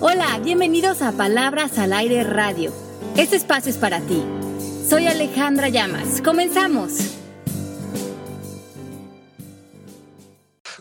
[0.00, 2.72] Hola, bienvenidos a Palabras al Aire Radio.
[3.16, 4.22] Este espacio es para ti.
[4.88, 6.22] Soy Alejandra Llamas.
[6.22, 6.92] Comenzamos.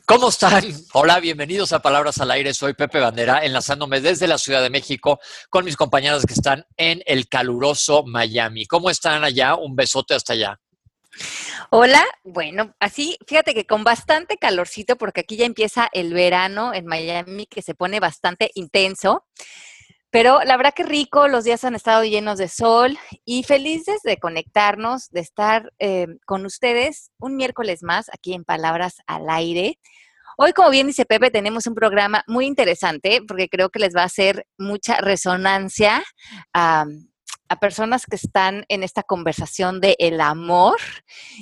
[0.06, 0.64] ¿Cómo están?
[0.94, 2.54] Hola, bienvenidos a Palabras al Aire.
[2.54, 7.02] Soy Pepe Bandera, enlazándome desde la Ciudad de México con mis compañeras que están en
[7.08, 8.68] el caluroso Miami.
[8.68, 9.56] ¿Cómo están allá?
[9.56, 10.60] Un besote hasta allá.
[11.70, 16.86] Hola, bueno, así, fíjate que con bastante calorcito, porque aquí ya empieza el verano en
[16.86, 19.26] Miami, que se pone bastante intenso.
[20.10, 24.18] Pero la verdad que rico, los días han estado llenos de sol y felices de
[24.18, 29.78] conectarnos, de estar eh, con ustedes un miércoles más aquí en Palabras al Aire.
[30.38, 34.04] Hoy, como bien dice Pepe, tenemos un programa muy interesante porque creo que les va
[34.04, 36.04] a hacer mucha resonancia
[37.50, 40.78] a personas que están en esta conversación de el amor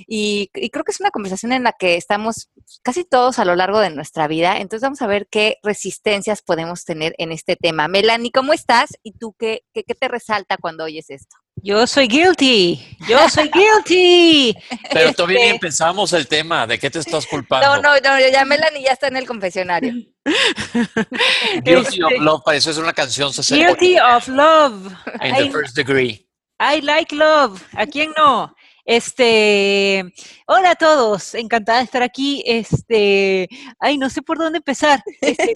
[0.07, 2.49] y, creo que es una conversación en la que estamos
[2.83, 4.57] casi todos a lo largo de nuestra vida.
[4.57, 7.87] Entonces vamos a ver qué resistencias podemos tener en este tema.
[7.87, 8.89] Melanie, ¿cómo estás?
[9.03, 11.35] ¿Y tú qué, qué, qué te resalta cuando oyes esto?
[11.57, 14.55] Yo soy guilty, yo soy guilty.
[14.91, 17.81] Pero todavía ni este empezamos el tema, ¿de qué te estás culpando?
[17.81, 19.93] No, no, no, ya Melanie ya está en el confesionario.
[21.63, 23.31] guilty of Love, para eso es una canción.
[23.31, 24.93] Guilty of Love.
[25.21, 26.27] In the first degree.
[26.59, 27.61] I like love.
[27.73, 28.53] ¿A quién no?
[28.85, 30.05] Este,
[30.45, 32.43] hola a todos, encantada de estar aquí.
[32.45, 35.01] Este, ay, no sé por dónde empezar.
[35.21, 35.53] Este,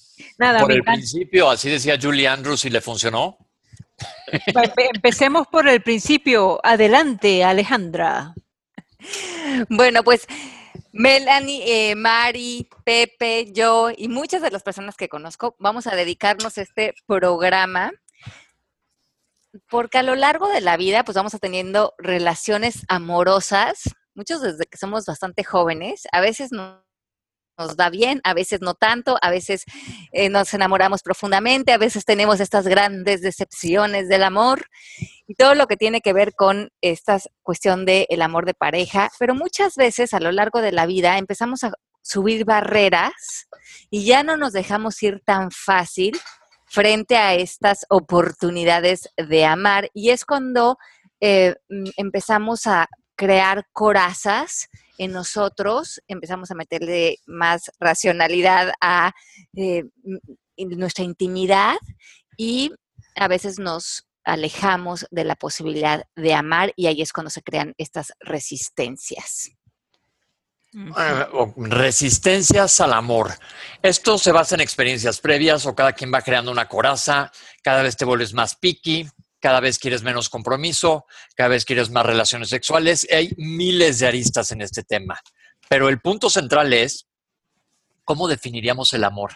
[0.38, 0.60] nada.
[0.60, 3.38] Por el principio, así decía Julie Andrews y le funcionó.
[4.94, 6.60] Empecemos por el principio.
[6.62, 8.34] Adelante, Alejandra.
[9.68, 10.26] Bueno, pues
[10.92, 16.58] Melanie, eh, Mari, Pepe, yo y muchas de las personas que conozco vamos a dedicarnos
[16.58, 17.90] a este programa
[19.68, 23.82] porque a lo largo de la vida pues vamos a teniendo relaciones amorosas,
[24.14, 26.84] muchos desde que somos bastante jóvenes, a veces no
[27.58, 29.64] nos da bien, a veces no tanto, a veces
[30.12, 34.66] eh, nos enamoramos profundamente, a veces tenemos estas grandes decepciones del amor
[35.26, 39.10] y todo lo que tiene que ver con esta cuestión del el amor de pareja,
[39.18, 41.72] pero muchas veces a lo largo de la vida empezamos a
[42.02, 43.46] subir barreras
[43.90, 46.18] y ya no nos dejamos ir tan fácil
[46.66, 50.78] frente a estas oportunidades de amar y es cuando
[51.20, 54.68] eh, mm, empezamos a crear corazas
[54.98, 59.12] en nosotros, empezamos a meterle más racionalidad a
[59.56, 59.84] eh,
[60.56, 61.76] nuestra intimidad
[62.36, 62.72] y
[63.16, 67.74] a veces nos alejamos de la posibilidad de amar y ahí es cuando se crean
[67.78, 69.50] estas resistencias.
[70.94, 73.34] Ah, resistencias al amor.
[73.82, 77.30] Esto se basa en experiencias previas o cada quien va creando una coraza,
[77.62, 79.06] cada vez te vuelves más picky,
[79.42, 81.04] cada vez quieres menos compromiso,
[81.34, 83.06] cada vez quieres más relaciones sexuales.
[83.10, 85.20] Hay miles de aristas en este tema,
[85.68, 87.08] pero el punto central es,
[88.04, 89.32] ¿cómo definiríamos el amor?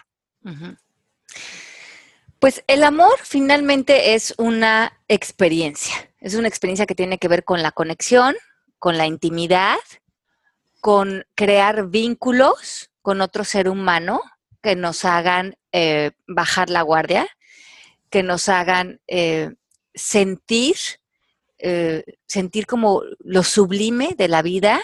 [2.39, 7.61] Pues el amor finalmente es una experiencia, es una experiencia que tiene que ver con
[7.61, 8.33] la conexión,
[8.79, 9.77] con la intimidad,
[10.79, 14.21] con crear vínculos con otro ser humano
[14.61, 17.27] que nos hagan eh, bajar la guardia,
[18.09, 19.51] que nos hagan eh,
[19.97, 20.75] sentir,
[21.57, 24.81] eh, sentir como lo sublime de la vida,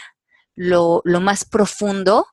[0.56, 2.28] lo, lo más profundo.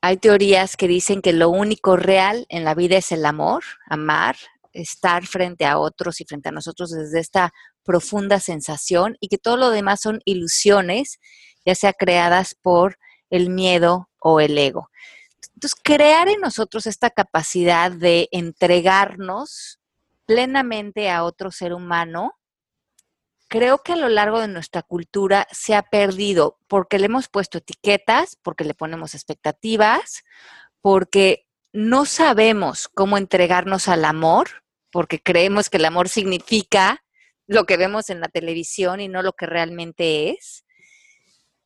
[0.00, 4.36] Hay teorías que dicen que lo único real en la vida es el amor, amar,
[4.72, 7.52] estar frente a otros y frente a nosotros desde esta
[7.84, 11.18] profunda sensación y que todo lo demás son ilusiones,
[11.64, 12.98] ya sea creadas por
[13.30, 14.88] el miedo o el ego.
[15.54, 19.78] Entonces, crear en nosotros esta capacidad de entregarnos
[20.32, 22.32] plenamente a otro ser humano,
[23.48, 27.58] creo que a lo largo de nuestra cultura se ha perdido porque le hemos puesto
[27.58, 30.24] etiquetas, porque le ponemos expectativas,
[30.80, 37.04] porque no sabemos cómo entregarnos al amor, porque creemos que el amor significa
[37.46, 40.64] lo que vemos en la televisión y no lo que realmente es.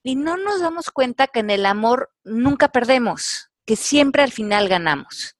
[0.02, 4.68] Y no nos damos cuenta que en el amor nunca perdemos, que siempre al final
[4.68, 5.35] ganamos.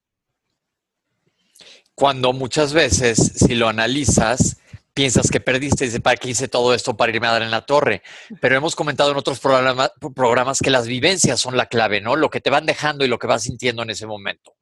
[1.96, 4.58] Cuando muchas veces, si lo analizas,
[4.92, 7.50] piensas que perdiste y dices, ¿para qué hice todo esto para irme a dar en
[7.50, 8.02] la torre?
[8.38, 12.14] Pero hemos comentado en otros programas que las vivencias son la clave, ¿no?
[12.14, 14.54] Lo que te van dejando y lo que vas sintiendo en ese momento.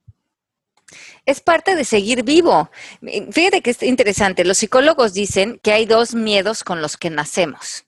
[1.26, 2.70] Es parte de seguir vivo.
[3.32, 4.44] Fíjate que es interesante.
[4.44, 7.84] Los psicólogos dicen que hay dos miedos con los que nacemos.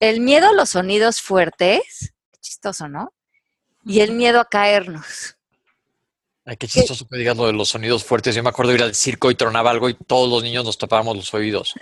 [0.00, 3.14] El miedo a los sonidos fuertes, chistoso, ¿no?
[3.84, 5.37] Y el miedo a caernos.
[6.48, 8.34] Ay, qué chistoso que digas lo de los sonidos fuertes.
[8.34, 10.78] Yo me acuerdo de ir al circo y tronaba algo y todos los niños nos
[10.78, 11.74] tapábamos los oídos.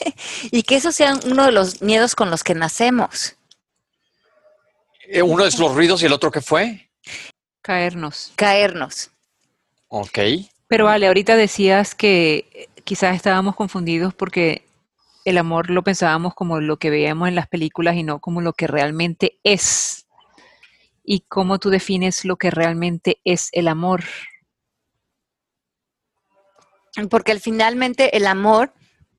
[0.50, 3.36] y que eso sea uno de los miedos con los que nacemos.
[5.08, 6.88] Eh, uno es los ruidos y el otro qué fue?
[7.60, 8.32] Caernos.
[8.34, 9.10] Caernos.
[9.88, 10.18] Ok.
[10.68, 14.64] Pero Ale, ahorita decías que quizás estábamos confundidos porque
[15.26, 18.54] el amor lo pensábamos como lo que veíamos en las películas y no como lo
[18.54, 20.03] que realmente es.
[21.04, 24.02] ¿Y cómo tú defines lo que realmente es el amor?
[27.10, 28.72] Porque finalmente el amor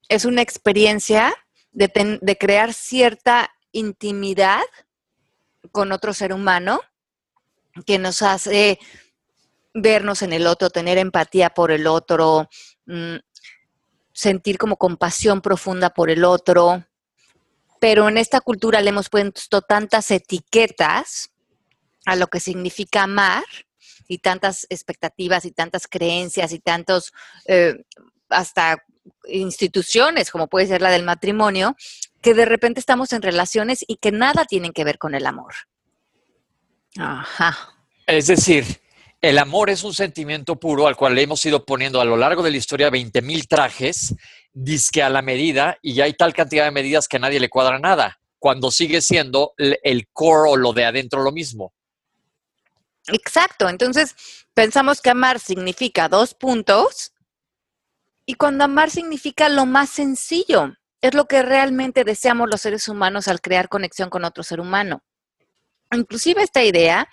[0.10, 1.34] es una experiencia
[1.72, 4.62] de, de crear cierta intimidad
[5.72, 6.82] con otro ser humano
[7.86, 8.80] que nos hace
[9.74, 12.50] vernos en el otro, tener empatía por el otro,
[12.86, 13.18] mm,
[14.14, 16.86] sentir como compasión profunda por el otro.
[17.80, 21.35] Pero en esta cultura le hemos puesto tantas etiquetas
[22.06, 23.44] a lo que significa amar
[24.08, 27.12] y tantas expectativas y tantas creencias y tantos,
[27.48, 27.84] eh,
[28.30, 28.84] hasta
[29.28, 31.76] instituciones, como puede ser la del matrimonio,
[32.22, 35.54] que de repente estamos en relaciones y que nada tienen que ver con el amor.
[36.98, 37.76] Ajá.
[38.08, 38.66] Es decir,
[39.22, 42.42] el amor es un sentimiento puro al cual le hemos ido poniendo a lo largo
[42.42, 44.16] de la historia 20.000 trajes,
[44.54, 47.50] disque a la medida, y ya hay tal cantidad de medidas que a nadie le
[47.50, 51.74] cuadra nada, cuando sigue siendo el core o lo de adentro lo mismo.
[53.08, 54.16] Exacto, entonces
[54.54, 57.14] pensamos que amar significa dos puntos,
[58.26, 63.28] y cuando amar significa lo más sencillo, es lo que realmente deseamos los seres humanos
[63.28, 65.04] al crear conexión con otro ser humano.
[65.92, 67.08] Inclusive esta idea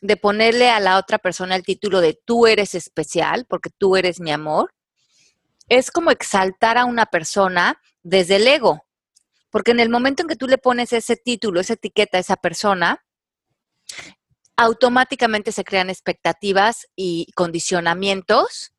[0.00, 4.20] de ponerle a la otra persona el título de tú eres especial, porque tú eres
[4.20, 4.72] mi amor,
[5.68, 8.86] es como exaltar a una persona desde el ego.
[9.50, 12.36] Porque en el momento en que tú le pones ese título, esa etiqueta a esa
[12.36, 13.04] persona,
[14.56, 18.72] automáticamente se crean expectativas y condicionamientos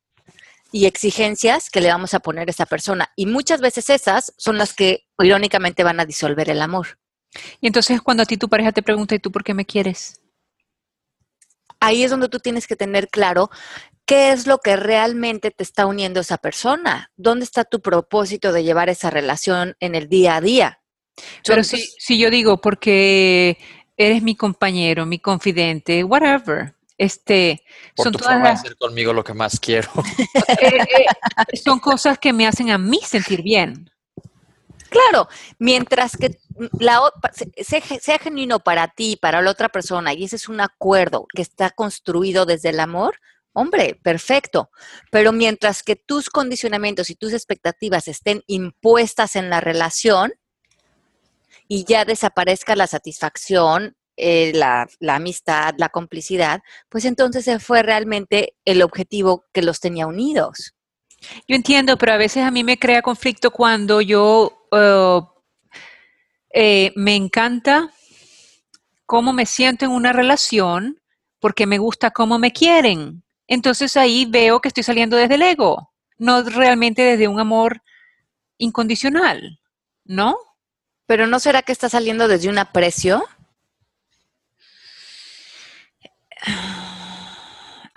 [0.72, 3.10] y exigencias que le vamos a poner a esa persona.
[3.16, 7.00] Y muchas veces esas son las que irónicamente van a disolver el amor.
[7.62, 10.22] Y entonces cuando a ti tu pareja te pregunta, ¿y tú por qué me quieres?
[11.80, 13.50] Ahí es donde tú tienes que tener claro
[14.06, 17.12] qué es lo que realmente te está uniendo a esa persona.
[17.16, 20.82] ¿Dónde está tu propósito de llevar esa relación en el día a día?
[21.46, 23.58] Pero si, si yo digo, porque
[23.98, 27.64] eres mi compañero, mi confidente, whatever, este,
[27.96, 29.90] son todas hacer conmigo lo que más quiero.
[30.62, 33.90] Eh, eh, son cosas que me hacen a mí sentir bien.
[34.90, 35.28] Claro,
[35.60, 36.38] mientras que
[36.80, 37.02] la,
[37.58, 41.72] sea, genuino para ti, para la otra persona, y ese es un acuerdo que está
[41.72, 43.20] construido desde el amor,
[43.52, 44.70] hombre, perfecto.
[45.12, 50.34] Pero mientras que tus condicionamientos y tus expectativas estén impuestas en la relación
[51.68, 58.56] y ya desaparezca la satisfacción, eh, la, amistad, la complicidad, pues entonces se fue realmente
[58.64, 60.74] el objetivo que los tenía unidos.
[61.48, 65.22] Yo entiendo, pero a veces a mí me crea conflicto cuando yo uh,
[66.54, 67.92] eh, me encanta
[69.06, 71.02] cómo me siento en una relación
[71.40, 73.24] porque me gusta cómo me quieren.
[73.48, 77.82] Entonces ahí veo que estoy saliendo desde el ego, no realmente desde un amor
[78.58, 79.60] incondicional,
[80.06, 80.38] ¿no?
[81.06, 83.26] Pero ¿no será que está saliendo desde un aprecio?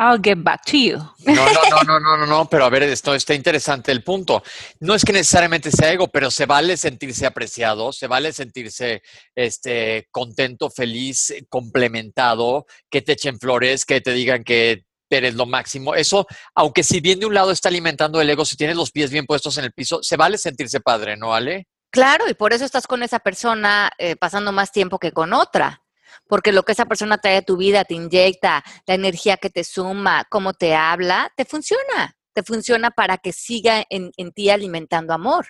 [0.01, 0.99] I'll get back to you.
[1.27, 4.45] No, no, no, no, no, no, pero a ver, esto está interesante el punto.
[4.79, 9.03] No es que necesariamente sea ego, pero se vale sentirse apreciado, se vale sentirse
[9.35, 15.97] este, contento, feliz, complementado, que te echen flores, que te digan que eres lo máximo.
[15.97, 19.11] Eso, aunque si bien de un lado está alimentando el ego, si tienes los pies
[19.11, 21.67] bien puestos en el piso, se vale sentirse padre, ¿no, Ale?
[21.91, 25.83] Claro, y por eso estás con esa persona eh, pasando más tiempo que con otra
[26.29, 29.65] porque lo que esa persona trae a tu vida te inyecta, la energía que te
[29.65, 35.47] suma, cómo te habla, te funciona, te funciona para que siga en, ti alimentando amor.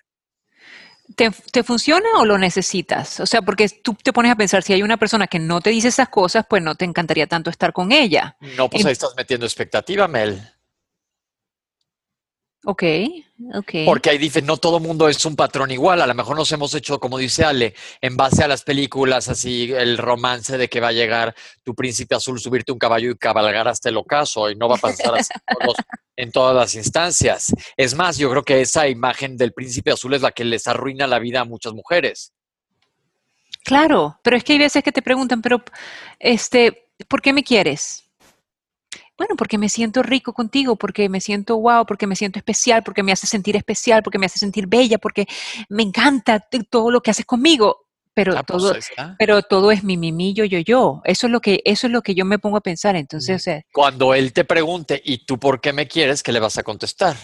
[1.16, 3.18] ¿Te, ¿Te, funciona o lo necesitas?
[3.20, 5.70] O sea, porque tú te pones a pensar, si hay una persona que no te
[5.70, 8.36] dice esas cosas, pues no te encantaría tanto estar con ella.
[8.56, 10.40] No, pues ahí estás metiendo expectativa, Mel.
[12.64, 12.82] Ok,
[13.54, 13.72] ok.
[13.86, 16.02] Porque ahí dice, no todo mundo es un patrón igual.
[16.02, 19.72] A lo mejor nos hemos hecho, como dice Ale, en base a las películas, así
[19.72, 23.68] el romance de que va a llegar tu príncipe azul, subirte un caballo y cabalgar
[23.68, 24.50] hasta el ocaso.
[24.50, 25.32] Y no va a pasar así
[26.16, 27.54] en todas las instancias.
[27.76, 31.06] Es más, yo creo que esa imagen del príncipe azul es la que les arruina
[31.06, 32.32] la vida a muchas mujeres.
[33.64, 35.62] Claro, pero es que hay veces que te preguntan, pero,
[36.18, 38.07] este, ¿por qué me quieres?
[39.18, 43.02] Bueno, porque me siento rico contigo, porque me siento wow, porque me siento especial, porque
[43.02, 45.26] me hace sentir especial, porque me hace sentir bella, porque
[45.68, 47.88] me encanta todo lo que haces conmigo.
[48.14, 48.74] Pero ah, pues todo,
[49.18, 51.02] pero todo es mi, mi, yo, yo, yo.
[51.04, 52.94] Eso es lo que, eso es lo que yo me pongo a pensar.
[52.94, 56.22] Entonces, o sea, cuando él te pregunte, ¿y tú por qué me quieres?
[56.22, 57.16] ¿Qué le vas a contestar?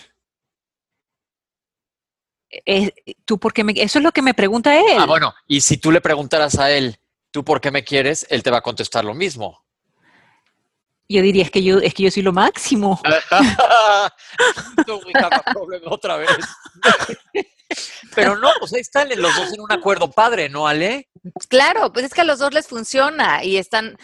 [2.67, 2.93] Eh,
[3.25, 4.99] tú por qué me, eso es lo que me pregunta él.
[4.99, 6.97] Ah, bueno, y si tú le preguntaras a él,
[7.33, 8.27] ¿tú por qué me quieres?
[8.31, 9.64] Él te va a contestar lo mismo
[11.15, 13.01] Yo diría es que yo, es que yo soy lo máximo.
[15.87, 16.29] otra vez.
[18.17, 21.09] Pero no, pues ahí están los dos en un acuerdo padre, ¿no, Ale?
[21.49, 23.97] Claro, pues es que a los dos les funciona y están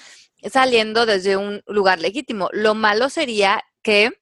[0.52, 2.48] saliendo desde un lugar legítimo.
[2.52, 4.12] Lo malo sería que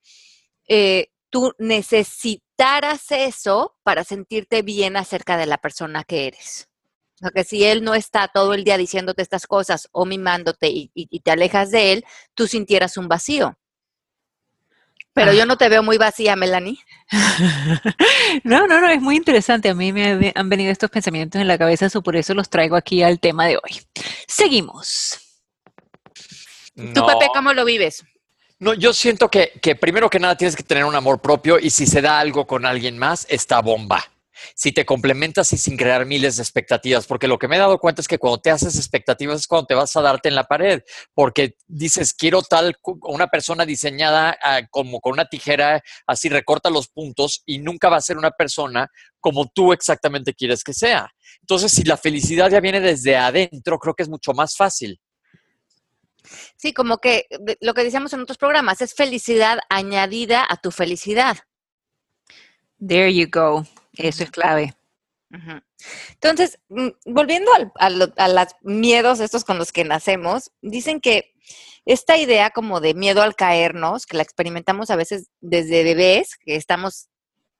[0.67, 6.71] eh, tú necesitaras eso para sentirte bien acerca de la persona que eres.
[7.19, 10.69] O sea, que si él no está todo el día diciéndote estas cosas o mimándote
[10.71, 13.59] y, te alejas de él, tú sintieras un vacío.
[15.15, 15.47] Pero yo ah.
[15.47, 16.79] no te veo muy vacía, Melanie.
[18.45, 19.69] no, no, no, es muy interesante.
[19.69, 22.77] A mí me han venido estos pensamientos en la cabeza, eso por eso los traigo
[22.77, 23.81] aquí al tema de hoy.
[24.29, 25.19] Seguimos.
[26.77, 28.05] ¿Tú, Pepe, cómo lo vives?
[28.61, 31.71] No, yo siento que, que primero que nada tienes que tener un amor propio y
[31.71, 34.09] si se da algo con alguien más, está bomba
[34.55, 37.79] si te complementas y sin crear miles de expectativas, porque lo que me he dado
[37.79, 40.45] cuenta es que cuando te haces expectativas es cuando te vas a darte en la
[40.45, 40.83] pared,
[41.15, 46.89] porque dices, quiero tal, una persona diseñada ah, como con una tijera, así recorta los
[46.89, 48.91] puntos y nunca va a ser una persona
[49.21, 51.11] como tú exactamente quieres que sea.
[51.41, 55.01] Entonces, si la felicidad ya viene desde adentro, creo que es mucho más fácil.
[56.57, 57.27] Sí, como que
[57.61, 61.39] lo que decíamos en otros programas, es felicidad añadida a tu felicidad.
[62.87, 63.67] There you go.
[63.99, 64.75] Eso es clave.
[66.13, 71.35] Entonces, mm, volviendo a, los miedos estos con los que nacemos, dicen que
[71.85, 76.57] esta idea como de miedo al caernos, que la experimentamos a veces desde bebés, que
[76.57, 77.09] estamos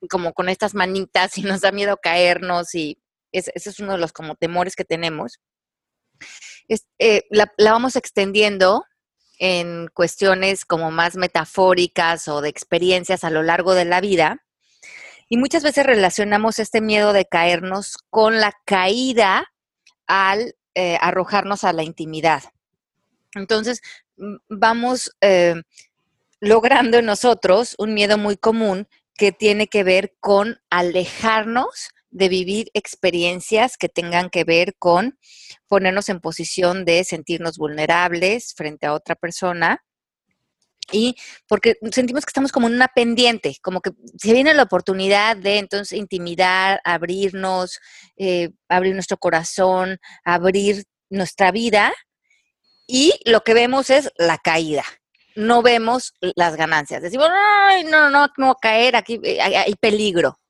[0.09, 3.03] como con estas manitas y nos da miedo caernos y
[3.33, 5.39] ese, es uno de los como temores que tenemos,
[6.99, 8.85] eh, la, la vamos extendiendo
[9.39, 14.43] en cuestiones como más metafóricas o de experiencias a lo largo de la vida
[15.29, 19.53] y muchas veces relacionamos este miedo de caernos con la caída
[20.07, 22.43] al eh, arrojarnos a la intimidad.
[23.35, 23.83] Entonces,
[24.49, 25.55] vamos eh,
[26.41, 32.71] logrando en nosotros un miedo muy común que tiene que ver con alejarnos de vivir
[32.73, 35.19] experiencias que tengan que ver con
[35.67, 39.85] ponernos en posición de sentirnos vulnerables frente a otra persona
[40.93, 41.17] y
[41.47, 45.59] porque sentimos que estamos como en una pendiente, como que se viene la oportunidad de
[45.59, 47.79] entonces intimidar, abrirnos,
[48.17, 51.93] eh, abrir nuestro corazón, abrir nuestra vida
[52.87, 54.85] y lo que vemos es la caída.
[55.37, 57.03] No vemos las ganancias.
[57.03, 60.41] Decimos, Ay, no, no, no, a caer, aquí eh, hay peligro.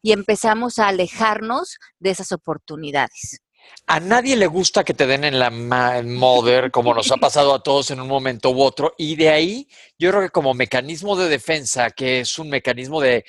[0.00, 3.43] Y empezamos a alejarnos de esas oportunidades.
[3.86, 7.62] A nadie le gusta que te den en la mother, como nos ha pasado a
[7.62, 9.68] todos en un momento u otro, y de ahí
[9.98, 13.24] yo creo que como mecanismo de defensa, que es un mecanismo de,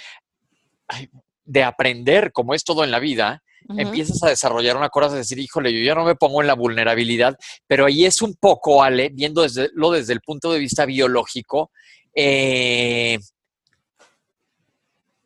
[1.43, 3.43] de aprender, como es todo en la vida,
[3.77, 6.53] empiezas a desarrollar una cosa de decir, híjole, yo ya no me pongo en la
[6.53, 7.35] vulnerabilidad,
[7.67, 11.71] pero ahí es un poco, Ale, viendo desde, lo desde el punto de vista biológico,
[12.13, 13.17] eh,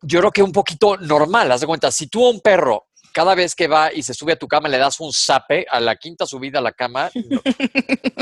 [0.01, 3.35] yo creo que un poquito normal, haz de cuenta, si tú a un perro cada
[3.35, 5.95] vez que va y se sube a tu cama le das un zape a la
[5.95, 7.09] quinta subida a la cama.
[7.15, 7.41] No,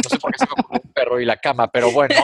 [0.09, 2.15] sé por qué se me ocurrió un perro y la cama, pero bueno,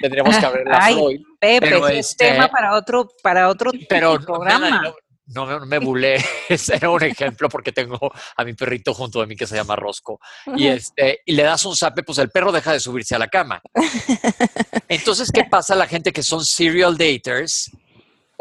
[0.00, 1.22] tendríamos que abrirla hoy.
[1.38, 4.94] Pepe, pero es este, tema para otro, para otro pero, programa.
[5.26, 7.98] No, no, me bulé, ese era un ejemplo porque tengo
[8.36, 10.20] a mi perrito junto de mí que se llama Rosco.
[10.56, 13.28] Y, este, y le das un zape, pues el perro deja de subirse a la
[13.28, 13.62] cama.
[14.88, 17.70] Entonces, ¿qué pasa a la gente que son serial daters?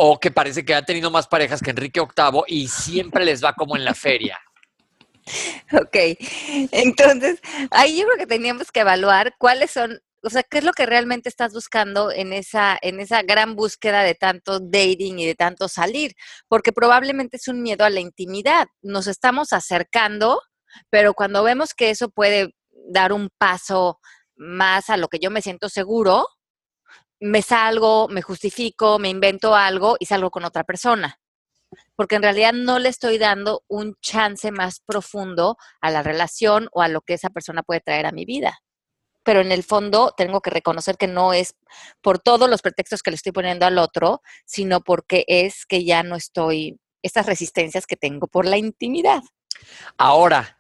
[0.04, 3.54] O que parece que ha tenido más parejas que Enrique VIII y siempre les va
[3.54, 4.40] como en la feria.
[5.72, 5.96] Ok,
[6.72, 7.40] entonces
[7.70, 10.88] ahí yo creo que teníamos que evaluar cuáles son, o sea, qué es lo que
[10.88, 15.68] realmente estás buscando en esa, en esa gran búsqueda de tanto dating y de tanto
[15.68, 16.16] salir,
[16.48, 18.66] porque probablemente es un miedo a la intimidad.
[18.82, 20.42] Nos estamos acercando,
[20.90, 22.56] pero cuando vemos que eso puede
[22.90, 24.00] dar un paso
[24.36, 26.26] más a lo que yo me siento seguro,
[27.22, 31.20] me salgo, me justifico, me invento algo y salgo con otra persona.
[31.96, 36.82] Porque en realidad no le estoy dando un chance más profundo a la relación o
[36.82, 38.60] a lo que esa persona puede traer a mi vida.
[39.24, 41.54] Pero en el fondo tengo que reconocer que no es
[42.02, 46.02] por todos los pretextos que le estoy poniendo al otro, sino porque es que ya
[46.02, 49.22] no estoy, estas resistencias que tengo por la intimidad.
[49.96, 50.58] Ahora,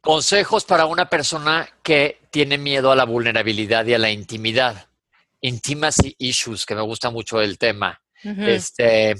[0.00, 4.91] consejos para una persona que tiene miedo a la vulnerabilidad y a la intimidad
[5.42, 8.00] intimacy issues, que me gusta mucho el tema.
[8.24, 9.14] Este,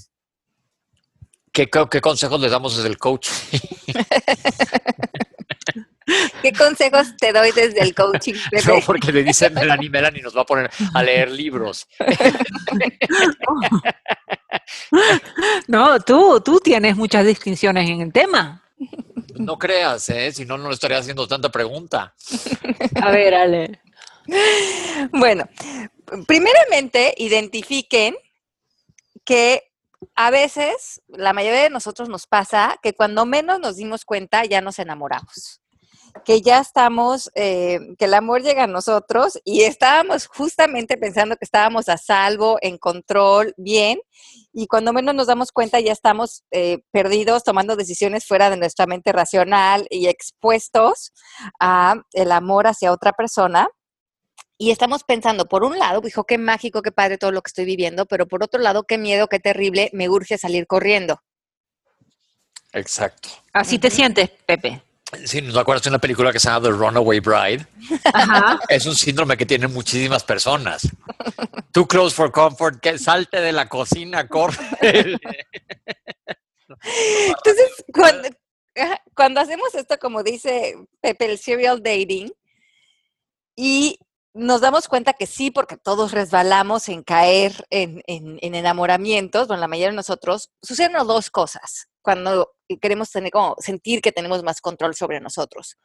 [1.52, 3.28] ¿qué, ¿qué, consejos le damos desde el coach?
[6.40, 8.34] ¿Qué consejos te doy desde el coaching?
[8.66, 11.86] No, porque le dicen Melanie, Melanie nos va a poner a leer libros.
[15.66, 18.62] No, tú, tú tienes muchas distinciones en el tema.
[19.36, 20.32] No creas, ¿eh?
[20.32, 22.14] si no, no le estaría haciendo tanta pregunta.
[23.00, 23.80] A ver, Ale.
[25.12, 25.48] Bueno,
[26.26, 28.16] primeramente identifiquen
[29.24, 29.62] que
[30.16, 34.60] a veces, la mayoría de nosotros nos pasa que cuando menos nos dimos cuenta ya
[34.60, 35.62] nos enamoramos
[36.24, 41.44] que ya estamos, eh, que el amor llega a nosotros y estábamos justamente pensando que
[41.44, 44.00] estábamos a salvo, en control, bien,
[44.52, 48.86] y cuando menos nos damos cuenta ya estamos eh, perdidos tomando decisiones fuera de nuestra
[48.86, 51.12] mente racional y expuestos
[51.58, 53.68] a el amor hacia otra persona.
[54.62, 57.64] Y estamos pensando, por un lado, dijo, qué mágico, qué padre todo lo que estoy
[57.64, 61.20] viviendo, pero por otro lado, qué miedo, qué terrible, me urge salir corriendo.
[62.72, 63.28] Exacto.
[63.52, 64.80] Así te sientes, Pepe.
[65.24, 67.66] Sí, ¿nos acuerdas de una película que se llama The Runaway Bride?
[68.14, 68.60] Ajá.
[68.68, 70.88] Es un síndrome que tienen muchísimas personas.
[71.72, 74.62] Too close for comfort, que salte de la cocina, corre.
[77.26, 78.28] Entonces, cuando,
[79.16, 82.32] cuando hacemos esto, como dice Pepe, el serial dating,
[83.56, 83.98] y
[84.34, 89.60] nos damos cuenta que sí, porque todos resbalamos en caer en, en- en enamoramientos, bueno,
[89.60, 93.10] la mayoría de nosotros, suceden dos cosas cuando queremos
[93.58, 95.76] sentir que tenemos más control sobre nosotros.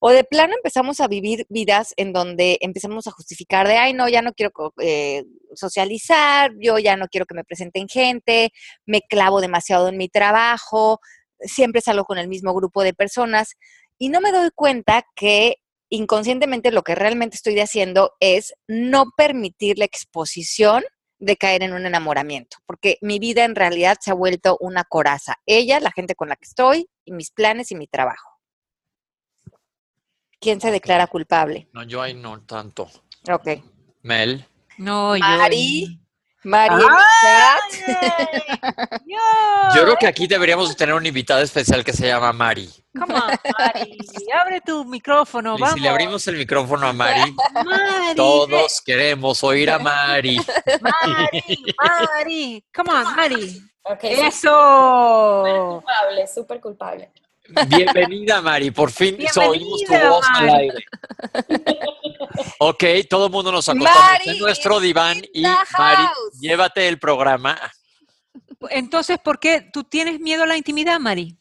[0.00, 4.08] O de plano empezamos a vivir vidas en donde empezamos a justificar de, ay, no,
[4.08, 8.50] ya no quiero eh, socializar, yo ya no quiero que me presenten gente,
[8.86, 11.00] me clavo demasiado en mi trabajo,
[11.40, 13.56] siempre salgo con el mismo grupo de personas
[13.98, 15.56] y no me doy cuenta que
[15.90, 20.84] inconscientemente lo que realmente estoy haciendo es no permitir la exposición
[21.18, 25.36] de caer en un enamoramiento, porque mi vida en realidad se ha vuelto una coraza.
[25.44, 28.30] Ella, la gente con la que estoy, y mis planes y mi trabajo.
[30.40, 31.68] ¿Quién se declara culpable?
[31.74, 32.88] No, yo ahí no tanto.
[33.30, 33.62] Ok.
[34.02, 34.46] Mel.
[34.78, 35.14] No.
[35.18, 35.99] Mari,
[36.42, 37.62] Chat.
[39.74, 42.68] Yo creo que aquí deberíamos tener una invitada especial que se llama Mari.
[42.98, 43.20] Come on,
[43.58, 43.98] Mari.
[44.40, 45.74] Abre tu micrófono, Y vamos.
[45.74, 50.40] si le abrimos el micrófono a Mari, Mari, todos queremos oír a Mari.
[50.80, 52.64] Mari, Mari.
[52.74, 53.62] Come on, Mari.
[54.02, 55.42] Eh, súper Eso.
[55.44, 57.10] culpable, súper culpable.
[57.66, 58.70] Bienvenida, Mari.
[58.70, 60.84] Por fin oímos tu voz al aire.
[62.58, 65.48] Ok, todo el mundo nos acostamos en nuestro diván y the
[65.78, 66.02] Mari,
[66.40, 67.58] llévate el programa.
[68.70, 71.36] Entonces, ¿por qué tú tienes miedo a la intimidad, Mari?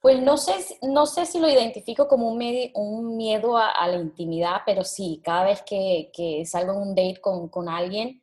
[0.00, 3.96] Pues no sé, si- no sé si lo identifico como un, miedo a, a la
[3.96, 8.22] intimidad, pero sí, cada vez que, que salgo en un date con, con alguien,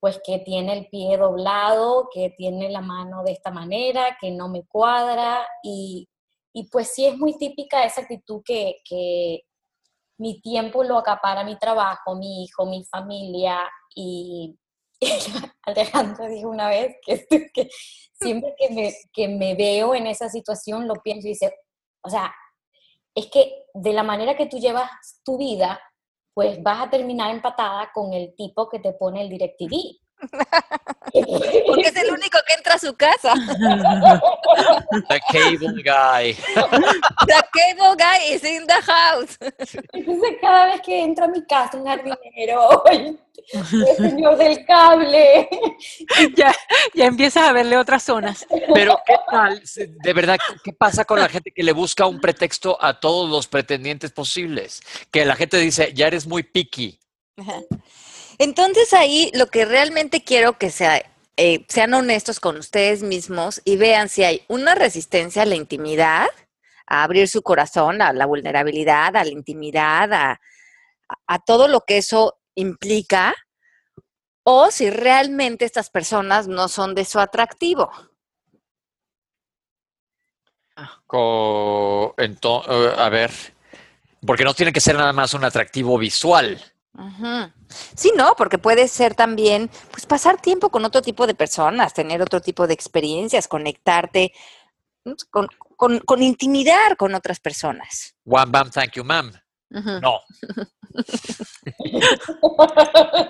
[0.00, 4.48] pues que tiene el pie doblado, que tiene la mano de esta manera, que no
[4.48, 6.06] me cuadra, y,
[6.52, 9.44] y pues sí es muy típica esa actitud que, que
[10.18, 13.58] mi tiempo lo acapara mi trabajo, mi hijo, mi familia,
[13.94, 14.56] y
[15.62, 17.26] Alejandro dijo una vez que,
[18.12, 21.54] siempre que me, que me veo en esa situación lo pienso y dice,
[22.02, 22.34] o sea,
[23.14, 24.90] es que de la manera que tú llevas
[25.24, 25.80] tu vida,
[26.34, 30.00] pues vas a terminar empatada con el tipo que te pone el DirecTV.
[31.66, 33.34] Porque es el único que entra a su casa.
[35.08, 36.34] The cable guy.
[37.26, 39.38] The cable guy is in the house.
[39.92, 43.18] Entonces cada vez que entra a mi casa un jardinero, el,
[43.52, 45.48] el señor del cable,
[46.36, 46.54] ya,
[46.94, 48.46] ya empiezas a verle otras zonas.
[48.74, 49.62] Pero, ¿qué tal?
[50.02, 53.46] De verdad, ¿qué pasa con la gente que le busca un pretexto a todos los
[53.46, 54.80] pretendientes posibles?
[55.10, 56.98] Que la gente dice, ya eres muy picky.
[57.36, 57.60] Ajá.
[58.38, 61.02] Entonces ahí lo que realmente quiero que sea,
[61.36, 66.28] eh, sean honestos con ustedes mismos y vean si hay una resistencia a la intimidad,
[66.86, 70.40] a abrir su corazón, a la vulnerabilidad, a la intimidad, a,
[71.46, 73.34] todo lo que eso implica,
[74.42, 77.90] o si realmente estas personas no son de su atractivo.
[82.68, 83.30] Eh, a ver,
[84.26, 86.60] porque no tiene que ser nada más un atractivo visual.
[87.96, 92.22] Sí, no, porque puede ser también, pues pasar tiempo con otro tipo de personas, tener
[92.22, 94.32] otro tipo de experiencias, conectarte
[95.30, 98.14] con, con, con intimidar con otras personas.
[98.24, 99.32] One bam, thank you, ma'am.
[99.70, 100.20] No.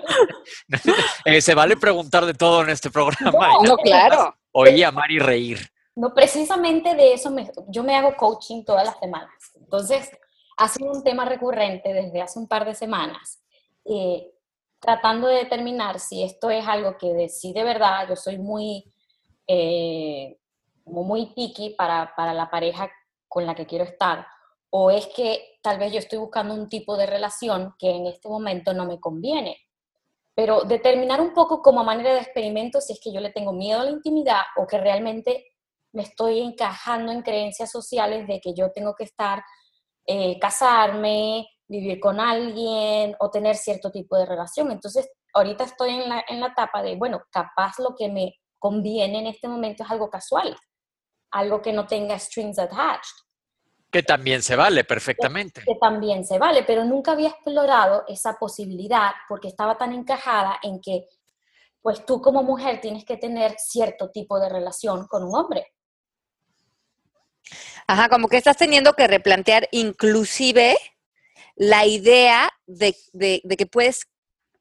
[1.25, 3.49] Eh, se vale preguntar de todo en este programa.
[3.63, 4.35] No, claro.
[4.51, 5.71] Oí a Mari reír.
[5.95, 9.33] No, precisamente de eso me- yo me hago coaching todas las semanas.
[9.55, 10.09] Entonces,
[10.57, 13.39] ha sido un tema recurrente desde hace un par de semanas,
[13.85, 14.31] eh,
[14.79, 18.91] tratando de determinar si esto es algo que de, sí de verdad yo soy muy,
[19.47, 20.37] eh,
[20.85, 22.91] muy picky para, para la pareja
[23.27, 24.25] con la que quiero estar,
[24.69, 28.27] o es que tal vez yo estoy buscando un tipo de relación que en este
[28.27, 29.57] momento no me conviene.
[30.35, 33.79] Pero determinar un poco como manera de experimento si es que yo le tengo miedo
[33.79, 35.45] a la intimidad o que realmente
[35.93, 39.41] me estoy encajando en creencias sociales de que yo tengo que estar,
[40.05, 44.71] eh, casarme, vivir con alguien o tener cierto tipo de relación.
[44.71, 49.19] Entonces, ahorita estoy en la, en la etapa de, bueno, capaz lo que me conviene
[49.19, 50.55] en este momento es algo casual,
[51.31, 53.13] algo que no tenga strings attached.
[53.91, 55.63] Que también se vale perfectamente.
[55.63, 60.81] Que, también se vale, pero nunca había explorado esa posibilidad porque estaba tan encajada en
[60.81, 61.07] que,
[61.81, 65.67] pues tú como mujer tienes que tener cierto tipo de relación con un hombre.
[67.87, 70.75] Ajá, como que estás teniendo que replantear inclusive
[71.55, 72.95] la idea de,
[73.57, 74.07] que puedes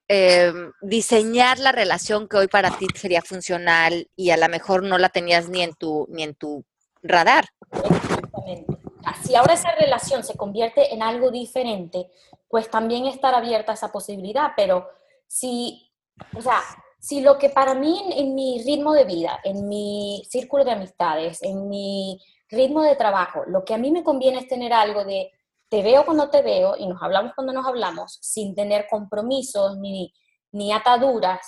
[0.08, 4.98] em, diseñar la relación que hoy para ti sería funcional y a lo mejor no
[4.98, 6.64] la tenías ni en tu, ni en tu
[7.02, 7.46] radar.
[7.72, 8.78] Exactamente.
[9.22, 12.10] Si ahora esa relación se convierte en algo diferente,
[12.48, 14.88] pues también estar abierta a esa posibilidad, pero
[15.26, 15.90] si,
[16.36, 16.60] o sea,
[16.98, 21.42] si lo que para mí en mi ritmo de vida, en mi círculo de amistades,
[21.42, 25.32] en mi ritmo de trabajo, lo que a mí me conviene es tener algo de
[25.74, 30.14] te veo cuando te veo y nos hablamos cuando nos hablamos, sin tener compromisos ni,
[30.52, 31.44] ni ataduras,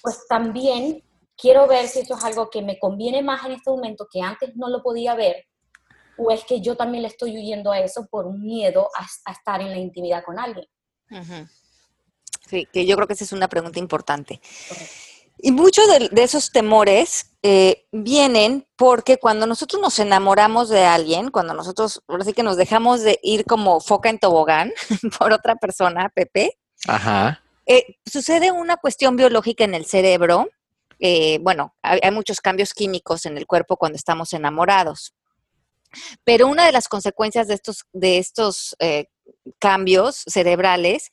[0.00, 1.04] pues también
[1.36, 4.56] quiero ver si eso es algo que me conviene más en este momento que antes
[4.56, 5.44] no lo podía ver,
[6.16, 8.88] o es que yo también le estoy huyendo a eso por un miedo
[9.26, 10.66] a, estar en la intimidad con alguien.
[12.46, 14.40] Sí, que yo creo que esa es una pregunta importante.
[15.40, 21.54] Y muchos de, esos temores eh, vienen porque cuando nosotros nos enamoramos de alguien, cuando
[21.54, 24.72] nosotros, ahora sí que nos dejamos de ir como foca en tobogán
[25.18, 26.58] por otra persona, Pepe,
[27.66, 30.48] eh, sucede una cuestión biológica en el cerebro.
[30.98, 35.14] Eh, bueno, hay, muchos cambios químicos en el cuerpo cuando estamos enamorados.
[36.24, 38.76] Pero una de las consecuencias de estos, de estos
[39.58, 41.10] cambios cerebrales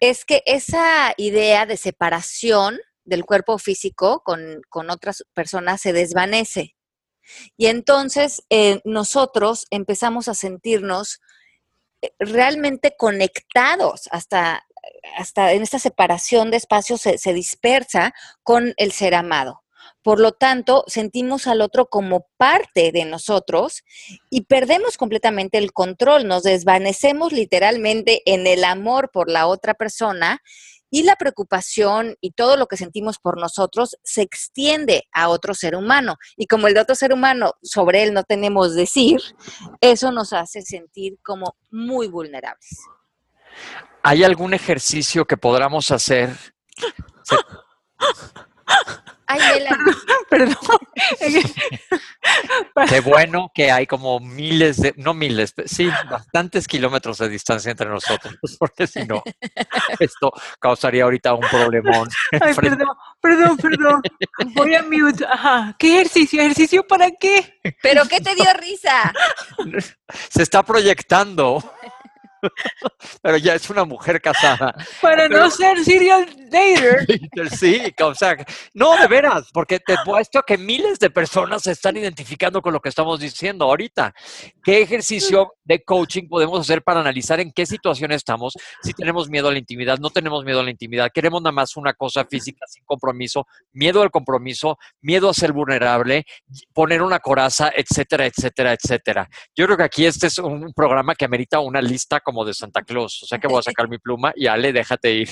[0.00, 6.76] es que esa idea de separación del cuerpo físico con, otras personas se desvanece.
[7.56, 11.20] Y entonces eh, nosotros empezamos a sentirnos
[12.02, 14.66] eh, realmente conectados hasta,
[15.16, 18.12] hasta en esta separación de espacios se dispersa
[18.42, 19.64] con el ser amado.
[20.04, 23.84] Por lo tanto, sentimos al otro como parte de nosotros
[24.28, 30.42] y perdemos completamente el control, nos desvanecemos literalmente en el amor por la otra persona
[30.94, 35.74] y la preocupación y todo lo que sentimos por nosotros se extiende a otro ser
[35.74, 36.18] humano.
[36.36, 39.20] Y como el de otro ser humano, sobre él no tenemos decir,
[39.80, 42.78] eso nos hace sentir como muy vulnerables.
[44.04, 46.30] ¿Hay algún ejercicio que podamos hacer?
[49.26, 49.40] Ay,
[50.30, 50.54] Perdón.
[52.88, 57.88] Qué bueno que hay como miles de, no miles, sí, bastantes kilómetros de distancia entre
[57.88, 59.22] nosotros, porque si no,
[59.98, 62.08] esto causaría ahorita un problemón.
[62.40, 62.88] Ay, perdón,
[63.20, 64.02] perdón, perdón.
[64.54, 65.24] Voy a mute.
[65.24, 65.74] Ajá.
[65.78, 66.40] ¿Qué ejercicio?
[66.40, 67.60] ¿Ejercicio para qué?
[67.82, 69.12] ¿Pero qué te dio risa?
[70.30, 71.62] Se está proyectendo.
[73.22, 74.74] pero ya es una mujer casada.
[75.00, 77.06] Para no ser serial dater.
[77.50, 78.36] Sí, o sea,
[78.74, 82.80] no, de veras, porque te puesto que miles de personas se están identificando con lo
[82.80, 84.14] que estamos diciendo ahorita.
[84.62, 88.54] ¿Qué ejercicio de coaching podemos hacer para analizar en qué situación estamos?
[88.82, 91.76] Si tenemos miedo a la intimidad, no tenemos miedo a la intimidad, queremos nada más
[91.76, 96.24] una cosa física sin compromiso, miedo al compromiso, miedo a ser vulnerable,
[96.72, 99.28] poner una coraza, etcétera, etcétera, etcétera.
[99.54, 102.82] Yo creo que aquí este es un programa que amerita una lista como de Santa
[102.82, 103.22] Claus.
[103.22, 105.28] O sea que voy a sacar mi pluma y Ale, déjate ir.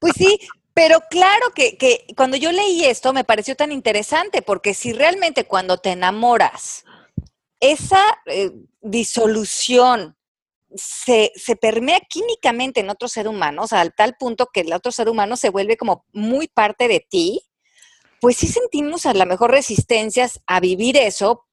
[0.00, 0.38] Pues sí,
[0.74, 5.78] pero claro que, cuando yo leí esto me pareció tan interesante, porque si realmente cuando
[5.78, 6.84] te enamoras,
[7.58, 10.16] esa eh, disolución
[10.74, 14.72] se, se, permea químicamente en otro ser humano, o sea, al tal punto que el
[14.72, 17.40] otro ser humano se vuelve como muy parte de ti,
[18.20, 21.47] pues sí sentimos a lo mejor resistencias a vivir eso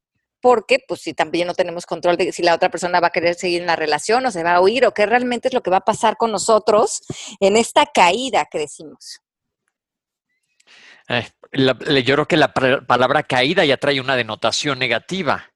[0.45, 3.33] porque pues si también no tenemos control de si la otra persona va a querer
[3.33, 5.71] seguir en la relación o se va a huir o qué realmente es lo que
[5.71, 7.01] va a pasar con nosotros
[7.39, 9.21] en esta caída que decimos.
[11.09, 15.51] Eh, yo creo que la palabra caída ya trae una denotación negativa.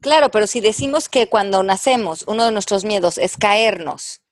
[0.00, 4.22] Claro, pero si decimos que cuando nacemos uno de nuestros miedos es caernos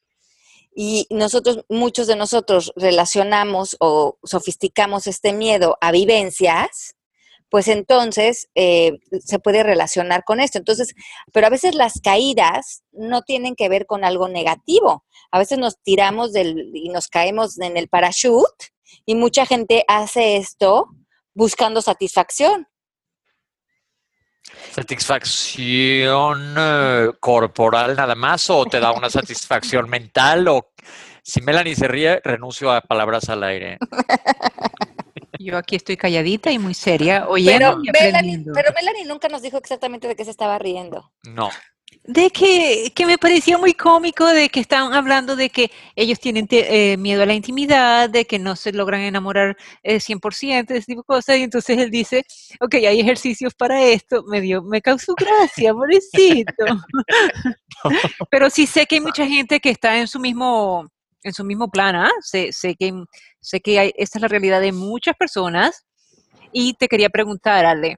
[0.75, 6.96] y nosotros, muchos de nosotros relacionamos o sofisticamos este miedo a vivencias,
[7.51, 10.59] pues entonces eh, se puede relacionar con esto.
[10.59, 10.95] Entonces,
[11.33, 15.05] pero a veces las caídas no tienen que ver con algo negativo.
[15.31, 18.73] A veces nos tiramos del, y nos caemos en el parachute
[19.05, 20.89] y mucha gente hace esto
[21.35, 22.67] buscando satisfacción.
[24.73, 30.47] ¿Satisfacción eh, corporal nada más o te da una satisfacción mental?
[30.49, 30.73] O
[31.23, 33.79] si Melanie se ríe, renuncio a palabras al aire.
[35.39, 39.59] Yo aquí estoy calladita y muy seria, oyendo pero, Melanie, pero Melanie nunca nos dijo
[39.59, 41.13] exactamente de qué se estaba riendo.
[41.25, 41.51] No.
[42.05, 46.47] de que, que, me parecía muy cómico de que estaban hablando de que ellos tienen
[46.51, 51.03] eh, miedo a la intimidad, de que no se logran enamorar eh, 100%, ese tipo
[51.03, 52.25] de cosas, y entonces él dice,
[52.61, 56.65] ok, hay ejercicios para esto, me dio, me causó gracia, pobrecito.
[58.31, 60.89] Pero sí sé que hay mucha gente que está en su mismo,
[61.29, 62.11] en su mismo plan, ¿ah?
[62.21, 62.93] sé, sé, que,
[63.41, 65.85] sé que hay, esta es la realidad de muchas personas,
[66.53, 67.97] y te quería preguntar, Ale,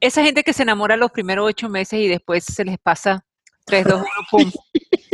[0.00, 3.24] esa gente que se enamora los primeros ocho meses y después se les pasa
[3.66, 4.52] 3, 2, 1, pum.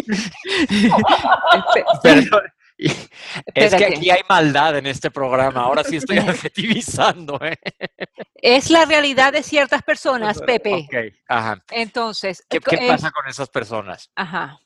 [3.54, 5.62] es que aquí hay maldad en este programa.
[5.62, 7.38] Ahora sí estoy adjetivizando.
[7.42, 7.58] ¿eh?
[8.34, 10.86] Es la realidad de ciertas personas, Pepe.
[10.86, 11.62] Ok, ajá.
[11.70, 14.10] Entonces, ¿qué, qué pasa con esas personas?
[14.16, 14.58] Ajá.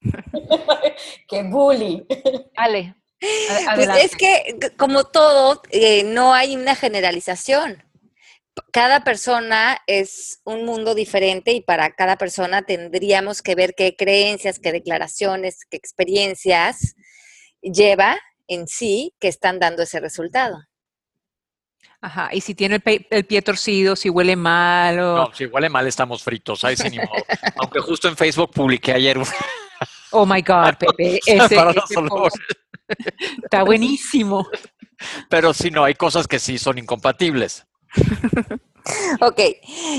[1.28, 2.06] ¡Qué bully!
[2.56, 2.94] Ale.
[3.74, 7.82] Pues es que, como todo, eh, no hay una generalización
[8.72, 14.58] cada persona es un mundo diferente y para cada persona tendríamos que ver qué creencias,
[14.58, 16.94] qué declaraciones, qué experiencias
[17.60, 20.58] lleva en sí que están dando ese resultado.
[22.02, 25.16] Ajá, y si tiene el, pie torcido, si huele mal o...
[25.16, 27.10] No, si huele mal estamos fritos, ahí sí ni modo.
[27.56, 29.26] Aunque justo en Facebook publiqué ayer un...
[30.12, 31.56] Oh my God, Pepe, ese,
[33.42, 34.46] está buenísimo.
[35.28, 37.66] Pero si no, hay cosas que sí son incompatibles.
[39.20, 39.40] ok,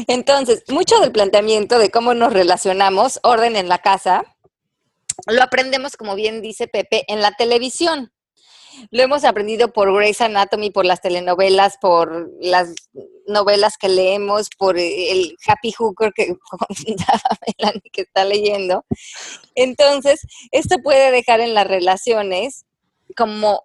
[0.07, 4.23] entonces, mucho del planteamiento de cómo nos relacionamos, orden en la casa,
[5.27, 8.11] lo aprendemos, como bien dice Pepe, en la televisión.
[8.89, 12.73] Lo hemos aprendido por Grey's Anatomy, por las telenovelas, por las
[13.27, 16.35] novelas que leemos, por el Happy Hooker que
[17.59, 18.85] Melanie que está leyendo.
[19.55, 22.65] Entonces, esto puede dejar en las relaciones
[23.15, 23.63] como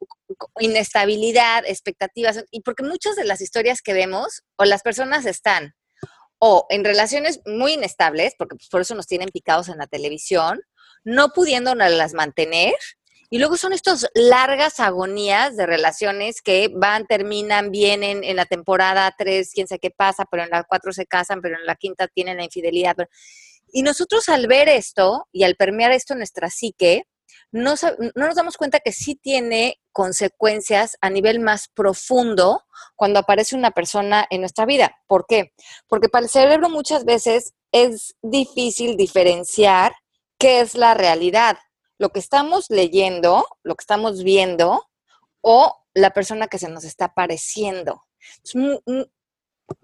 [0.59, 5.75] inestabilidad, expectativas, y porque muchas de las historias que vemos o las personas están
[6.39, 10.61] o en relaciones muy inestables, porque pues, por eso nos tienen picados en la televisión,
[11.05, 12.75] no pudiéndonos mantener,
[13.31, 19.13] y luego son estas largas agonías de relaciones que van, terminan, vienen en la temporada
[19.17, 22.09] 3, quién sabe qué pasa, pero en la 4 se casan, pero en la quinta
[22.09, 22.97] tienen la infidelidad.
[23.73, 27.05] Y nosotros al ver esto y al permear esto en nuestra psique,
[27.53, 27.75] no,
[28.15, 32.63] nos damos cuenta que sí tiene consecuencias a nivel más profundo
[32.97, 34.97] cuando aparece una persona en nuestra vida.
[35.07, 35.53] ¿Por qué?
[35.89, 39.95] Porque para el cerebro muchas veces es difícil diferenciar
[40.39, 41.57] qué es la realidad,
[41.99, 44.87] lo que estamos leyendo, lo que estamos viendo
[45.41, 48.05] o la persona que se nos está apareciendo.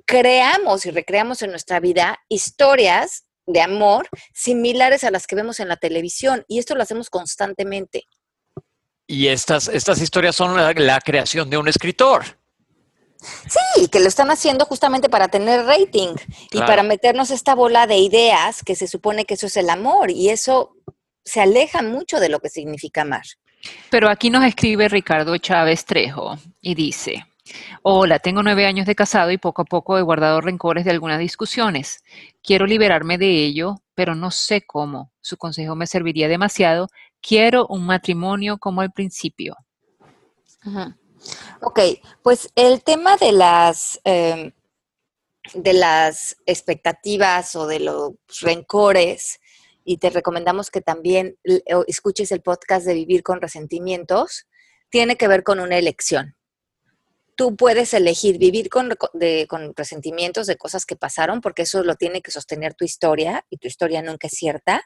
[0.05, 5.69] Creamos y recreamos en nuestra vida historias de amor similares a las que vemos en
[5.69, 8.05] la televisión y esto lo hacemos constantemente.
[9.07, 12.39] Y estas, estas historias son la, creación de un escritor.
[13.21, 16.15] Sí, que lo están haciendo justamente para tener rating
[16.51, 20.11] y para meternos esta bola de ideas que se supone que eso es el amor
[20.11, 20.77] y eso
[21.25, 23.25] se aleja mucho de lo que significa amar.
[23.91, 27.25] Pero aquí nos escribe Ricardo Chávez Trejo y dice,
[27.83, 31.19] Hola, tengo nueve años de casado y poco a poco he guardado rencores de algunas
[31.19, 32.03] discusiones.
[32.43, 35.13] Quiero liberarme de ello, pero no sé cómo.
[35.21, 36.89] Su consejo me serviría demasiado.
[37.21, 39.57] Quiero un matrimonio como al principio.
[41.61, 41.81] Ok,
[42.23, 44.53] pues el tema de las, em,
[45.55, 49.41] de las expectativas o de los rencores,
[49.85, 51.39] y te recomendamos que también
[51.87, 54.47] escuches el podcast de Vivir con Resentimientos,
[54.91, 56.37] tiene que ver con una elección
[57.37, 58.97] tú puedes elegir vivir con,
[59.77, 63.69] resentimientos de cosas que pasaron, porque eso lo tiene que sostener tu historia y tu
[63.69, 64.83] historia nunca es cierta,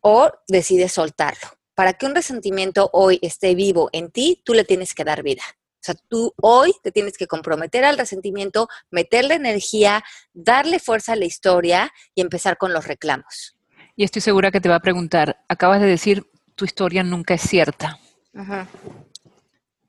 [0.00, 1.48] o decides soltarlo.
[1.74, 5.42] Para que un resentimiento hoy esté vivo en ti, tú le tienes que dar vida.
[5.74, 11.16] O sea, tú hoy te tienes que comprometer al resentimiento, meterle energía, darle fuerza a
[11.16, 13.57] la historia y empezar con los reclamos.
[13.98, 17.42] Y estoy segura que te va a preguntar, acabas de decir, tu historia nunca es
[17.42, 17.98] cierta.
[18.34, 18.66] Ajá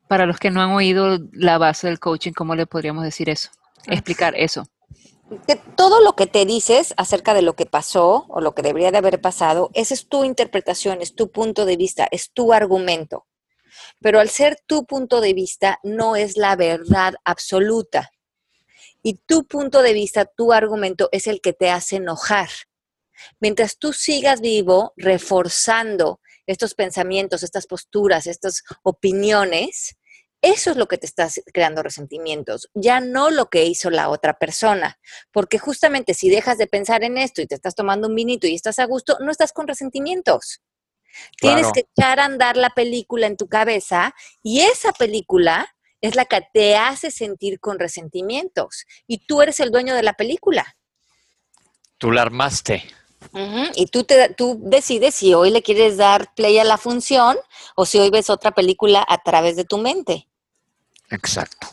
[0.10, 3.52] para los que no han oído la base del coaching, ¿cómo le podríamos decir eso?
[3.86, 4.66] Explicar eso.
[5.48, 8.90] Que todo lo que te dices acerca de lo que pasó o lo que debería
[8.90, 13.28] de haber pasado, esa es tu interpretación, es tu punto de vista, es tu argumento.
[14.02, 18.10] Pero al ser tu punto de vista, no es la verdad absoluta.
[19.04, 22.50] Y tu punto de vista, tu argumento es el que te hace enojar.
[23.40, 29.96] Mientras tú sigas vivo, reforzando estos pensamientos, estas posturas, estas opiniones,
[30.42, 34.40] eso es lo que te está creando resentimientos, ya no lo que hizo la otra
[34.40, 34.98] persona.
[35.32, 38.56] Porque justamente si dejas de pensar en esto y te estás tomando un vinito y
[38.56, 40.62] estás a gusto, no estás con resentimientos.
[41.38, 45.68] Tienes que echar a andar la película en tu cabeza y esa película
[46.02, 50.14] es la que te hace sentir con resentimientos y tú eres el dueño de la
[50.14, 50.78] película.
[51.98, 52.84] Tú la armaste.
[53.76, 57.38] Y tú, te, tú decides si hoy le quieres dar play a la función
[57.76, 60.28] o si hoy ves otra película a través de tu mente.
[61.10, 61.68] Exacto.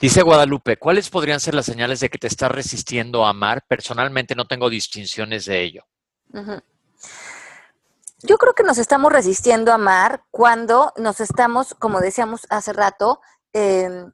[0.00, 3.64] Dice Guadalupe, ¿cuáles podrían ser las señales de que te estás resistiendo a amar?
[3.66, 5.84] Personalmente no tengo distinciones de ello.
[8.22, 13.20] Yo creo que nos estamos resistiendo a amar cuando nos estamos, como decíamos hace rato,
[13.52, 14.12] em,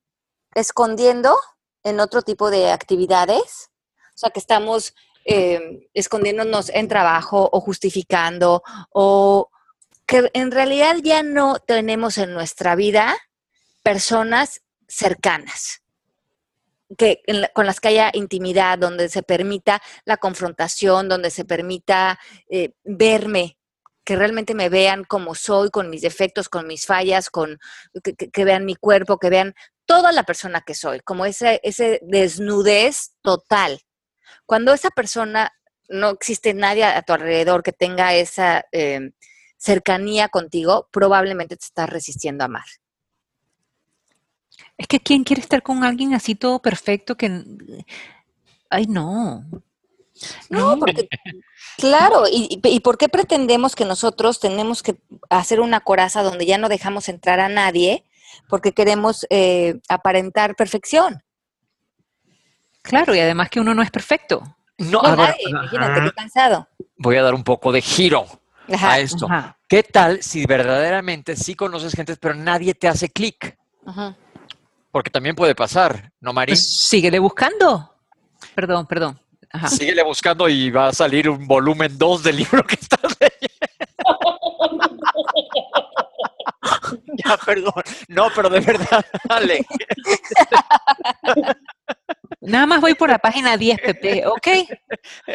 [0.55, 1.37] escondiendo
[1.83, 3.71] en otro tipo de actividades.
[4.15, 9.49] O sea, que estamos em, escondiéndonos en trabajo o justificando o
[10.07, 13.17] que en realidad ya no tenemos en nuestra vida
[13.83, 15.81] personas cercanas.
[16.99, 22.19] Que, la- con las que haya intimidad, donde se permita la confrontación, donde se permita
[22.51, 23.57] eh, verme,
[24.05, 27.59] que realmente me vean como soy, con mis defectos, con mis fallas, con
[28.03, 29.55] que- que vean mi cuerpo, que vean
[29.87, 33.81] toda la persona que soy, como ese, ese desnudez total.
[34.47, 35.53] Cuando esa persona,
[35.89, 39.11] no existe nadie a tu alrededor que tenga esa eh,
[39.57, 42.65] cercanía contigo, probablemente te estás resistiendo a amar.
[44.77, 47.43] Es que ¿quién quiere estar con alguien así todo perfecto que...
[48.71, 49.45] Ay, no.
[50.51, 51.09] No, porque,
[51.79, 54.97] claro, y, y- y por qué pretendemos que nosotros tenemos que
[55.31, 58.05] hacer una coraza donde ya no dejamos entrar a nadie
[58.49, 61.23] porque queremos eh, aparentar perfección?
[62.83, 64.57] Claro, y además que uno no es perfecto.
[64.79, 66.69] No, a ver, imagínate qué cansado.
[66.97, 68.27] voy a dar un poco de giro
[68.73, 69.27] Ajá, a esto.
[69.27, 69.57] Ajá.
[69.69, 73.57] ¿Qué tal si verdaderamente sí conoces gente, pero nadie te hace clic?
[74.91, 76.53] Porque también puede pasar, ¿no, Mari?
[76.53, 77.95] Pues síguele buscando.
[78.55, 79.19] Perdón, perdón.
[79.69, 83.53] Síguele buscando y va a salir un volumen 2 del libro que estás leyendo.
[87.25, 87.83] ya, perdón.
[88.09, 89.65] No, pero de verdad, Ale.
[92.43, 94.49] Nada más voy por la página 10, Pepe, ¿ok?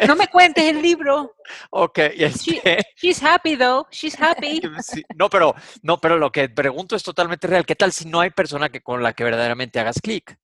[0.06, 1.34] No me cuentes el libro.
[1.70, 3.86] Ok, este, She's happy, though.
[3.90, 4.60] She's happy.
[4.82, 7.64] sí, no, pero, no, pero lo que pregunto es totalmente real.
[7.64, 10.38] ¿Qué tal si no hay persona que con la que verdaderamente hagas clic?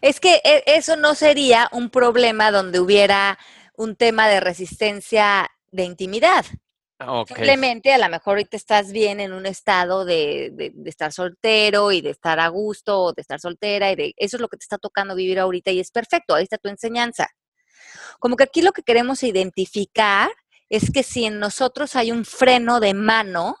[0.00, 3.38] Es que e- eso no sería un problema donde hubiera
[3.76, 6.44] un tema de resistencia de intimidad.
[7.00, 7.28] Ok.
[7.28, 12.00] Simplemente a lo mejor ahorita estás bien en un estado de, de- estar soltero y
[12.00, 14.64] de estar a gusto o de estar soltera y de eso es lo que te
[14.64, 17.28] está tocando vivir ahorita y es perfecto, ahí está tu enseñanza.
[18.18, 20.28] Como que aquí lo que queremos identificar
[20.68, 23.56] es que si en nosotros hay un freno de mano,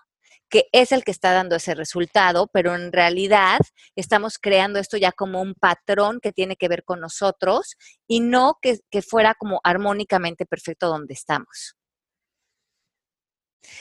[0.50, 3.58] que es el que está dando ese resultado, pero en realidad
[3.94, 8.58] estamos creando esto ya como un patrón que tiene que ver con nosotros y no
[8.60, 11.74] que fuera como armónicamente perfecto donde estamos.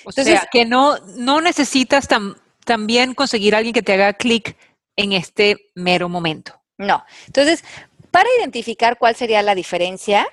[0.04, 4.14] O Entonces- sea, que no, no necesitas tam- también conseguir a alguien que te haga
[4.14, 4.58] clic
[4.96, 6.60] en este mero momento.
[6.78, 7.04] No.
[7.28, 7.64] Entonces,
[8.12, 10.28] para identificar cuál sería la diferencia,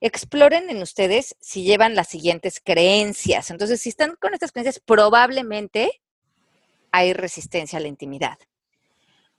[0.00, 3.50] exploren en ustedes si llevan las siguientes creencias.
[3.50, 6.00] Entonces, si están con estas creencias, probablemente
[6.92, 8.38] hay resistencia a la intimidad.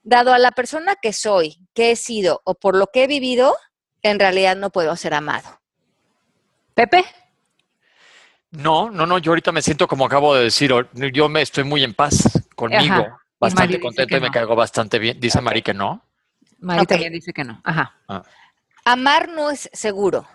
[0.04, 3.56] Dado a la persona que soy, que he sido o por lo que he vivido,
[4.04, 5.60] en realidad no puedo ser amado.
[6.73, 7.04] Pepe,
[8.51, 10.71] No, no, no, yo ahorita me siento como acabo de decir,
[11.13, 13.19] yo me estoy muy en paz conmigo, Ajá.
[13.19, 14.33] Y bastante dice contento y me no.
[14.33, 15.19] caigo bastante bien.
[15.19, 16.03] Dice Mari que no.
[16.60, 17.62] Mari también dice que no.
[17.63, 17.93] Ajá.
[18.86, 20.27] Amar no es seguro.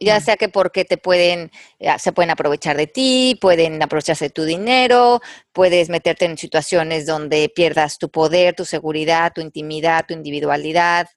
[0.00, 4.30] Ya sea que porque te pueden, ya, se pueden aprovechar de ti, pueden aprovecharse de
[4.30, 5.20] tu dinero,
[5.52, 11.08] puedes meterte en situaciones donde pierdas tu poder, tu seguridad, tu intimidad, tu individualidad.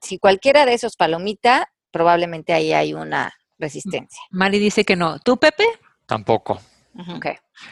[0.00, 4.20] Si cualquiera de esos palomita, probablemente ahí hay una resistencia.
[4.30, 5.18] Mari dice que no.
[5.20, 5.64] ¿Tú, Pepe?
[6.06, 6.60] Tampoco.
[6.94, 7.16] Ujú.
[7.16, 7.26] Ok.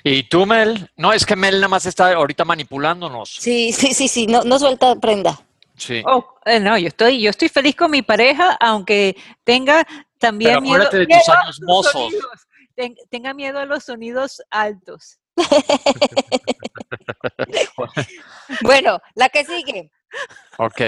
[0.05, 0.91] ¿Y tú, Mel?
[0.97, 3.31] No, es que Mel nada más está ahorita manipulándonos.
[3.41, 5.41] Sí, sí, sí, sí, no, no suelta prenda.
[5.77, 6.03] Sí.
[6.07, 9.87] Oh, eh, no, yo estoy, yo estoy feliz con mi pareja, aunque tenga
[10.19, 11.93] también Pero miedo, acuérdate de tus a años los mozos.
[11.93, 12.47] sonidos.
[12.75, 15.19] Ten- tenga miedo a los sonidos altos.
[18.63, 19.91] Bueno, la que sigue.
[20.59, 20.81] Ok.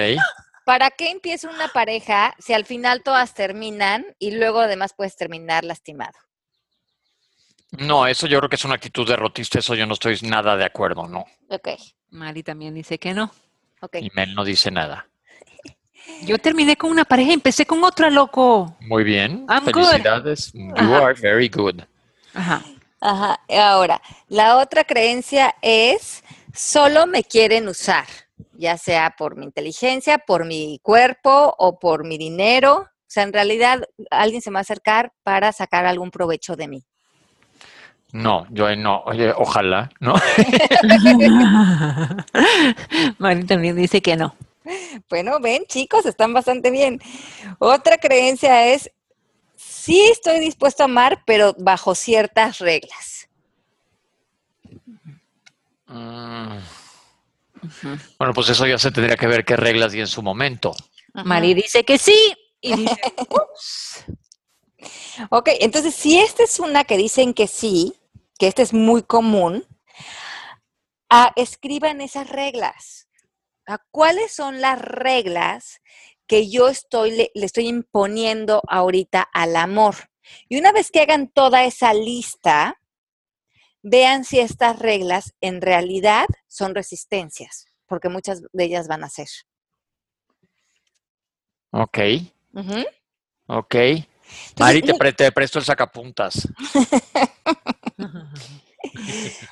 [0.68, 5.64] ¿Para qué empieza una pareja si al final todas terminan y luego además puedes terminar
[5.64, 6.12] lastimado?
[7.70, 10.66] No, eso yo creo que es una actitud derrotista, eso yo no estoy nada de
[10.66, 11.24] acuerdo, no.
[11.48, 11.68] Ok,
[12.10, 13.32] Mari también dice que no.
[13.80, 13.96] ok.
[14.02, 15.08] Y Mel no dice nada.
[16.24, 18.76] Yo terminé con una pareja y empecé con otra, loco.
[18.80, 19.46] Muy bien.
[19.48, 19.86] I'm good.
[19.86, 20.52] Felicidades.
[20.52, 20.98] You Ajá.
[20.98, 21.80] are very good.
[22.34, 22.62] Ajá.
[23.00, 23.40] Ajá.
[23.48, 26.22] Ahora, la otra creencia es
[26.52, 28.04] solo me quieren usar,
[28.52, 32.80] ya sea por mi inteligencia, por mi cuerpo o por mi dinero.
[32.80, 36.68] O sea, en realidad alguien se me va a acercar para sacar algún provecho de
[36.68, 36.84] mí.
[38.12, 39.02] No, yo no.
[39.04, 40.14] Oye, ojalá, ¿no?
[43.18, 44.34] Mari también dice que no.
[45.08, 47.00] Bueno, ven, chicos, están bastante bien.
[47.58, 48.90] Otra creencia es,
[49.56, 53.28] sí estoy dispuesto a amar, pero bajo ciertas reglas.
[55.86, 56.58] Mm.
[58.18, 60.74] Bueno, pues eso ya se tendría que ver qué reglas y en su momento.
[61.12, 62.34] Mari dice que sí.
[62.60, 62.96] Y dice,
[63.30, 64.04] "Ups".
[65.30, 67.94] Ok, entonces si esta es una que dicen que sí,
[68.38, 69.66] que esta es muy común,
[71.10, 73.08] ah, escriban esas reglas.
[73.66, 75.80] Ah, ¿Cuáles son las reglas
[76.26, 79.96] que yo estoy, le, le estoy imponiendo ahorita al amor?
[80.48, 82.80] Y una vez que hagan toda esa lista,
[83.82, 89.28] vean si estas reglas en realidad son resistencias, porque muchas de ellas van a ser.
[91.70, 91.98] Ok,
[92.54, 92.84] Ujú.
[93.46, 93.74] ok.
[94.58, 96.48] Mari, te, pre- te presto el sacapuntas.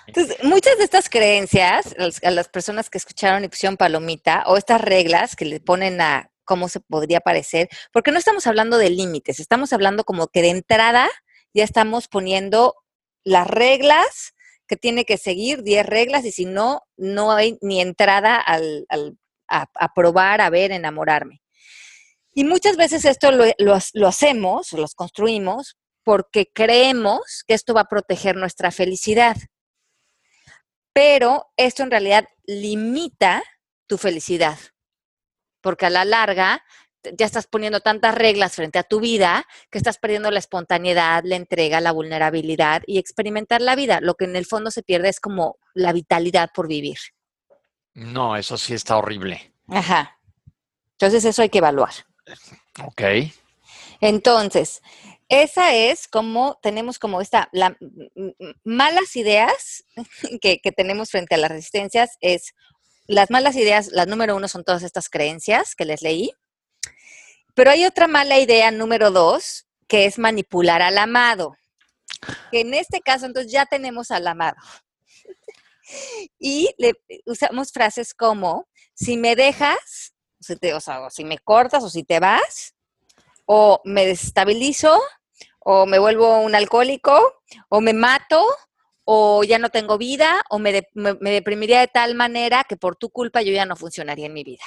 [0.07, 4.45] Entonces, muchas de estas creencias, a las- a las personas que escucharon y pusieron palomita,
[4.47, 8.79] o estas reglas que le ponen a cómo se podría parecer, porque no estamos hablando
[8.79, 11.09] de límites, estamos hablando como que de entrada
[11.53, 12.75] ya estamos poniendo
[13.27, 14.35] las reglas
[14.69, 18.87] que tiene que seguir, 10 reglas, y si no, no hay ni entrada al,
[19.49, 21.43] a, probar, a ver, enamorarme.
[22.33, 27.83] Y muchas veces esto lo, lo lo hacemos, los construimos, porque creemos que esto va
[27.83, 29.37] a proteger nuestra felicidad.
[30.93, 33.43] Pero esto en realidad limita
[33.89, 34.59] tu felicidad,
[35.61, 36.63] porque a la larga
[37.17, 41.37] ya estás poniendo tantas reglas frente a tu vida que estás perdiendo la espontaneidad, la
[41.37, 44.01] entrega, la vulnerabilidad y experimentar la vida.
[44.01, 46.99] Lo que en el fondo se pierde es como la vitalidad por vivir.
[47.95, 49.53] No, eso sí está horrible.
[49.69, 50.19] Ajá.
[50.93, 51.93] Entonces eso hay que evaluar.
[52.85, 53.03] Ok.
[54.01, 54.83] Entonces,
[55.29, 57.77] esa es como tenemos como esta, la,
[58.65, 59.85] malas ideas
[60.41, 62.55] que, que tenemos frente a las resistencias es,
[63.07, 66.33] las malas ideas, la número uno son todas estas creencias que les leí,
[67.57, 71.57] pero hay otra mala idea número dos, que es manipular al amado,
[72.53, 74.57] que en este caso entonces ya tenemos al amado.
[76.39, 76.93] Y le
[77.27, 81.89] usamos frases como, si me dejas, o si te- o sea, si me cortas o
[81.89, 82.75] si te vas,
[83.47, 85.01] o me desestabilizo,
[85.61, 88.45] o me vuelvo un alcohólico, o me mato,
[89.05, 92.97] o ya no tengo vida, o me, de- me deprimiría de tal manera que por
[92.97, 94.65] tu culpa yo ya no funcionaría en mi vida.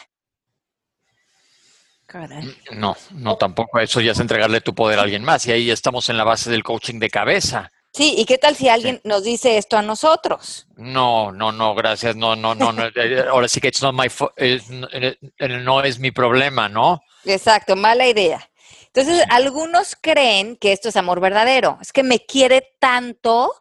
[2.09, 2.55] Caray.
[2.71, 3.79] No, no tampoco.
[3.79, 5.45] Eso ya es entregarle tu poder a alguien más.
[5.45, 7.71] Y ahí estamos en la base del coaching de cabeza.
[7.93, 10.67] Sí, ¿y qué tal si alguien nos dice esto a nosotros?
[10.75, 12.15] No, no, no, gracias.
[12.15, 12.71] No, no, no.
[12.71, 12.85] no.
[12.95, 14.59] eh, Ahora sí que it's not my fo- eh,
[14.91, 16.99] eh, eh, no es mi problema, ¿no?
[17.25, 18.49] Exacto, mala idea.
[18.87, 21.77] Entonces, algunos creen que esto es amor verdadero.
[21.79, 23.53] Es que me quiere tanto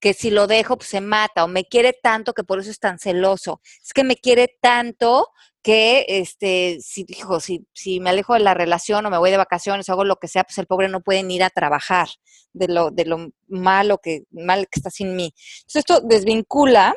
[0.00, 2.80] que si lo dejo, pues se mata, o me quiere tanto que por eso es
[2.80, 3.60] tan celoso.
[3.84, 5.28] Es que me quiere tanto
[5.64, 9.38] que, este, si, hijo, si, si me alejo de la relación o me voy de
[9.38, 12.08] vacaciones o hago lo que sea, pues el pobre no puede ir a trabajar
[12.52, 15.34] de lo, de lo malo que, mal que está sin mí.
[15.62, 16.94] Entonces, esto desvincula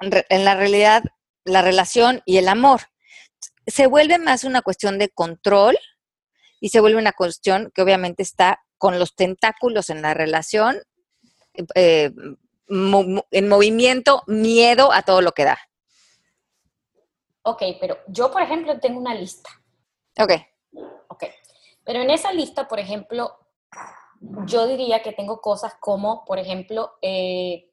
[0.00, 1.02] en la realidad
[1.44, 2.82] la relación y el amor.
[3.66, 5.78] Se vuelve más una cuestión de control
[6.60, 10.76] y se vuelve una cuestión que obviamente está con los tentáculos en la relación,
[11.74, 12.10] eh,
[12.68, 15.58] mo- en movimiento, miedo a todo lo que da.
[17.42, 19.50] Ok, pero yo, por ejemplo, tengo una lista.
[20.18, 20.32] Ok,
[21.08, 21.24] Ok.
[21.84, 23.36] Pero en esa lista, por ejemplo,
[24.44, 27.70] yo diría que tengo cosas como, por ejemplo, eh,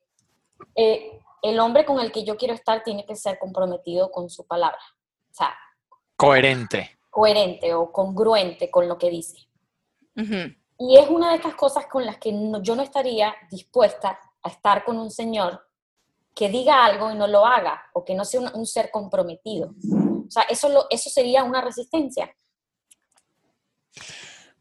[0.75, 4.47] eh, el hombre con el que yo quiero estar tiene que ser comprometido con su
[4.47, 4.79] palabra.
[5.29, 5.53] O sea,
[6.15, 6.97] Coherente.
[7.09, 9.47] coherente o congruente con lo que dice.
[10.79, 14.49] Y es una de estas cosas con las que no- yo no estaría dispuesta a
[14.49, 15.66] estar con un señor
[16.37, 19.73] que diga algo y no lo haga, o que no sea un, un ser comprometido.
[20.27, 22.31] O sea, eso, lo, eso sería una resistencia.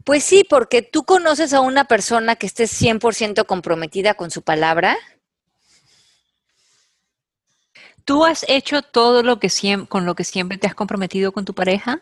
[0.05, 4.97] Pues sí, porque tú conoces a una persona que esté 100% comprometida con su palabra.
[8.05, 11.45] ¿Tú has hecho todo lo que siem- con lo que siempre te has comprometido con
[11.45, 12.01] tu pareja?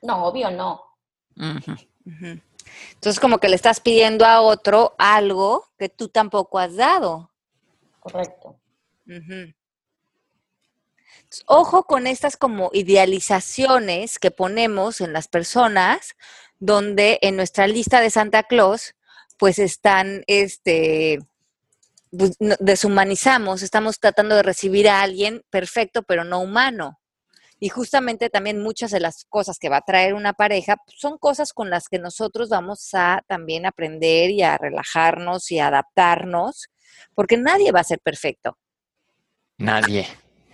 [0.00, 0.80] No, obvio no.
[2.94, 7.30] Entonces, como que le estás pidiendo a otro algo que tú tampoco has dado.
[8.04, 8.60] Correcto.
[11.46, 16.14] Ojo con estas como idealizaciones que ponemos en las personas,
[16.58, 18.94] donde en nuestra lista de Santa Claus,
[19.38, 21.18] pues están, este,
[22.10, 27.00] pues, deshumanizamos, estamos tratando de recibir a alguien perfecto, pero no humano.
[27.58, 31.16] Y justamente también muchas de las cosas que va a traer una pareja pues, son
[31.16, 36.68] cosas con las que nosotros vamos a también aprender y a relajarnos y a adaptarnos,
[37.14, 38.58] porque nadie va a ser perfecto.
[39.58, 40.06] Nadie.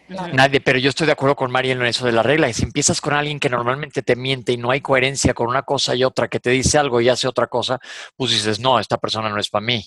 [0.09, 2.49] Nadie, pero yo estoy de acuerdo con María en eso de la regla.
[2.49, 5.63] Y si empiezas con alguien que normalmente te miente y no hay coherencia con una
[5.63, 7.79] cosa y otra, que te dice algo y hace otra cosa,
[8.17, 9.87] pues dices, no, esta persona no es para mí.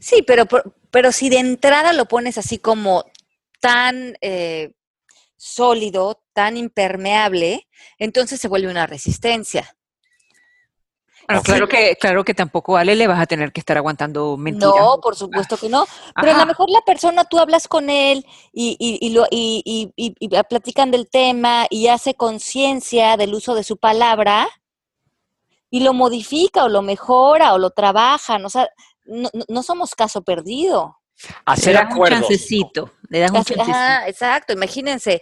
[0.00, 0.46] Sí, pero,
[0.90, 3.04] pero si de entrada lo pones así como
[3.60, 4.72] tan eh,
[5.36, 7.68] sólido, tan impermeable,
[7.98, 9.77] entonces se vuelve una resistencia.
[11.28, 14.74] Bueno, claro que, claro que tampoco Ale le vas a tener que estar aguantando mentiras.
[14.78, 15.86] No, por supuesto que no.
[16.18, 20.28] Pero a lo mejor la persona, tú hablas con él y, y, lo, y, y
[20.48, 24.48] platican del tema y hace conciencia del uso de su palabra
[25.70, 28.38] y lo modifica o lo mejora o lo trabaja.
[28.42, 28.70] O sea,
[29.04, 30.96] no, no somos caso perdido.
[31.44, 32.20] Hacer acuerdos.
[32.20, 33.76] Un chancecito, le das un chancecito.
[34.06, 35.20] exacto, imagínense,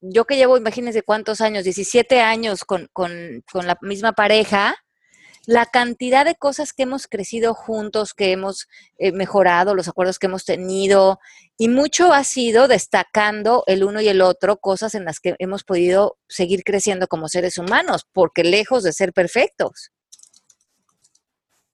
[0.00, 4.76] yo que llevo, imagínense cuántos años, 17 años con, con, con, la misma pareja,
[5.46, 10.26] la cantidad de cosas que hemos crecido juntos, que hemos eh, mejorado, los acuerdos que
[10.26, 11.18] hemos tenido,
[11.56, 15.64] y mucho ha sido destacando el uno y el otro cosas en las que hemos
[15.64, 19.90] podido seguir creciendo como seres humanos, porque lejos de ser perfectos.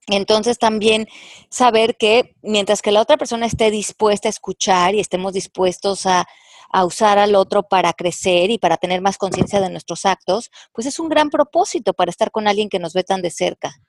[0.07, 1.07] Entonces también
[1.49, 6.27] saber que mientras que la otra persona esté dispuesta a escuchar y estemos dispuestos a,
[6.75, 10.85] a usar al otro para crecer y para tener más conciencia de nuestros actos, pues
[10.85, 13.79] es un gran propósito para estar con alguien que nos ve tan de cerca.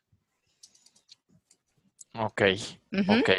[2.17, 2.43] Ok,
[3.09, 3.31] ok,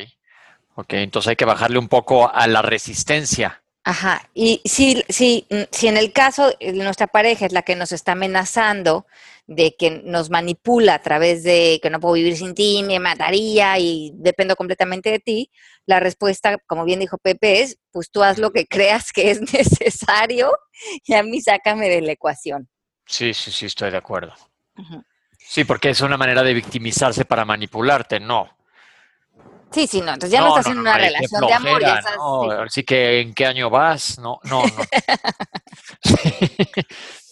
[0.76, 0.94] ok.
[0.96, 3.64] Entonces hay que bajarle un poco a la resistencia.
[3.86, 7.78] Ajá, y si, si, mm, si en el caso de nuestra pareja es la que
[7.78, 9.06] nos está amenazando
[9.48, 13.80] de que nos manipula a través de que no puedo vivir sin ti, me mataría
[13.80, 15.52] y dependo completamente de ti,
[15.86, 19.42] la respuesta, como bien dijo Pepe, es, pues tú haz lo que creas que es
[19.54, 20.52] necesario
[21.06, 22.70] y a mí sácame de la ecuación.
[23.06, 24.34] Sí, sí, sí, estoy de acuerdo.
[25.40, 28.50] Sí, porque es una manera de victimizarse para manipularte, no.
[29.72, 31.82] Sí, sí, no, entonces ya no, estás en una relación de amor.
[31.82, 34.20] Ya estás, no, Así que, ¿en qué año vas?
[34.20, 34.84] No, no, no.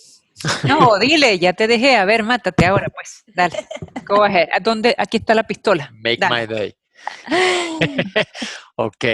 [0.64, 1.96] No, dile, ya te dejé.
[1.96, 3.24] A ver, mátate ahora, pues.
[3.28, 3.68] Dale.
[4.06, 4.50] Go ahead.
[4.52, 4.96] ¿A dónde?
[4.98, 5.92] Aquí está la pistola.
[5.94, 6.76] Make my day.
[8.76, 9.06] ok.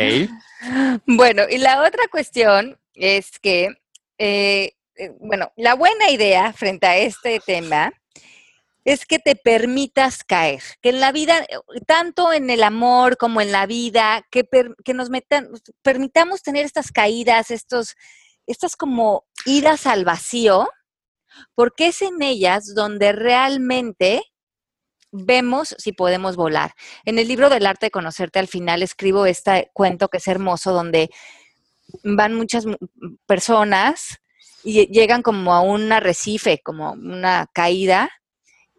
[1.05, 3.69] Bueno, y la otra cuestión es que,
[4.17, 7.91] eh, eh, bueno, la buena idea frente a este tema
[8.83, 11.45] es que te permitas caer, que en la vida,
[11.85, 14.43] tanto en el amor como en la vida, que,
[14.83, 15.49] que nos metan,
[15.83, 17.95] permitamos tener estas caídas, estos,
[18.47, 20.67] estas como idas al vacío,
[21.55, 24.23] porque es en ellas donde realmente
[25.11, 26.73] vemos si podemos volar.
[27.05, 30.73] En el libro del arte de conocerte al final escribo este cuento que es hermoso,
[30.73, 31.09] donde
[32.03, 32.65] van muchas
[33.25, 34.17] personas
[34.63, 38.09] y llegan como a un arrecife, como una caída,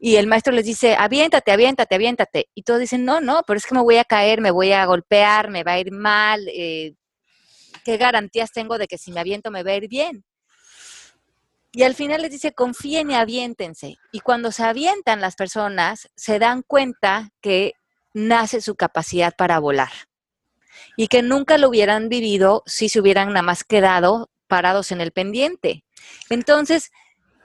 [0.05, 2.49] y el maestro les dice, aviéntate, aviéntate, aviéntate.
[2.57, 4.85] Y todos dicen, no, no, pero es que me voy a caer, me voy a
[4.85, 6.45] golpear, me va a ir mal.
[6.49, 6.95] Eh,
[7.85, 10.25] ¿Qué garantías tengo de que si me aviento me va a ir bien?
[11.73, 13.97] Y al final les dice, confíen y aviéntense.
[14.13, 17.73] Y cuando se avientan las personas, se dan cuenta que
[18.13, 19.93] nace su capacidad para volar.
[20.97, 25.13] Y que nunca lo hubieran vivido si se hubieran nada más quedado parados en el
[25.13, 25.83] pendiente.
[26.29, 26.91] Entonces,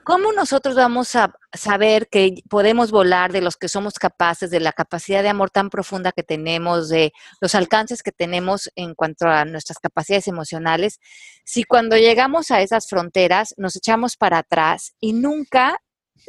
[0.08, 4.72] ¿Cómo nosotros vamos a saber que podemos volar de los que somos capaces, de la
[4.72, 9.44] capacidad de amor tan profunda que tenemos, de los alcances que tenemos en cuanto a
[9.44, 10.98] nuestras capacidades emocionales,
[11.44, 15.78] si cuando llegamos a esas fronteras nos echamos para atrás y nunca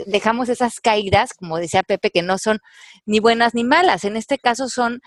[0.07, 2.59] dejamos esas caídas, como decía Pepe, que no son
[3.05, 4.99] ni buenas ni malas, en este caso son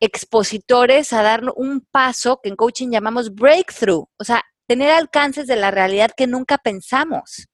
[0.00, 5.56] expositores a dar un paso que en coaching llamamos breakthrough, o sea, tener alcances de
[5.56, 7.48] la realidad que nunca pensamos.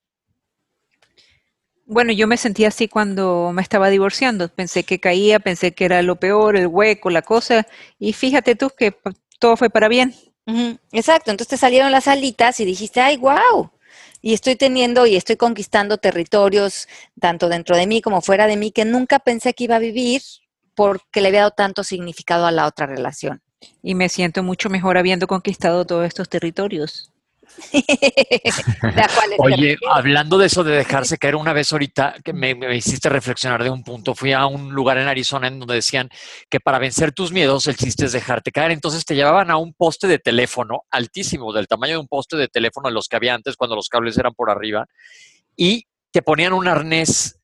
[1.86, 4.48] Bueno, yo me sentía así cuando me estaba divorciando.
[4.48, 7.66] Pensé que caía, pensé que era lo peor, el hueco, la cosa.
[7.98, 8.96] Y fíjate tú que
[9.38, 10.14] todo fue para bien.
[10.90, 13.70] Exacto, entonces te salieron las alitas y dijiste, ay, wow.
[14.20, 16.88] Y estoy teniendo y estoy conquistando territorios,
[17.20, 20.22] tanto dentro de mí como fuera de mí, que nunca pensé que iba a vivir
[20.74, 23.42] porque le había dado tanto significado a la otra relación.
[23.82, 27.11] Y me siento mucho mejor habiendo conquistado todos estos territorios.
[29.38, 33.70] Oye, hablando de eso de dejarse caer una vez ahorita, que me, hiciste reflexionar de
[33.70, 36.08] un punto, fui a un lugar en Arizona en donde decían
[36.48, 38.70] que para vencer tus miedos el chiste es dejarte caer.
[38.70, 42.48] Entonces te llevaban a un poste de teléfono altísimo, del tamaño de un poste de
[42.48, 44.86] teléfono de los que había antes cuando los cables eran por arriba,
[45.56, 47.38] y te ponían un arnés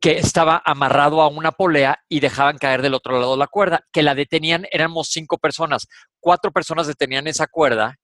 [0.00, 4.02] que estaba amarrado a una polea y dejaban caer del otro lado la cuerda, que
[4.02, 5.88] la detenían, éramos cinco personas,
[6.20, 7.99] cuatro personas detenían esa cuerda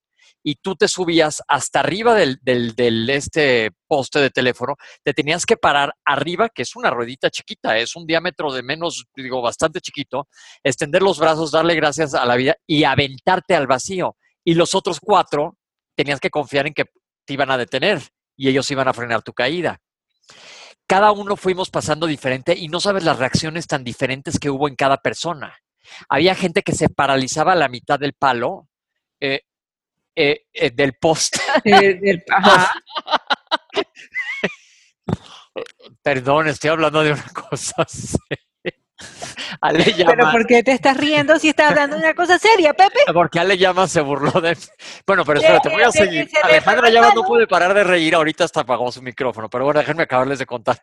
[0.48, 5.56] y tú te subías hasta arriba del, del, este poste de teléfono, te tenías que
[5.56, 10.28] parar arriba, que es una ruedita chiquita, es un diámetro de menos, digo, bastante chiquito,
[10.62, 14.16] extender los brazos, darle gracias a la vida y aventarte al vacío.
[14.44, 15.58] y los otros cuatro
[15.96, 16.84] tenías que confiar en que
[17.24, 18.00] te iban a detener
[18.36, 19.80] y ellos iban a frenar tu caída.
[20.86, 24.76] Cada uno fuimos pasando diferente y no sabes las reacciones tan diferentes que hubo en
[24.76, 25.58] cada persona.
[26.08, 28.68] Había gente que se paralizaba a la mitad del palo,
[29.18, 29.40] eh,
[30.16, 31.36] eh, eh, del post.
[36.02, 37.86] Perdón, estoy hablando de una cosa.
[39.60, 43.00] Ale Pero ¿por qué te estás riendo si estás hablando de una cosa seria, Pepe?
[43.12, 44.56] Porque Ale Llama se burló de
[45.06, 46.28] Bueno, pero espérate, voy a seguir.
[46.42, 50.04] Alejandra Llama no puede parar de reír, ahorita hasta apagó su micrófono, pero bueno, déjenme
[50.04, 50.78] acabarles de contar.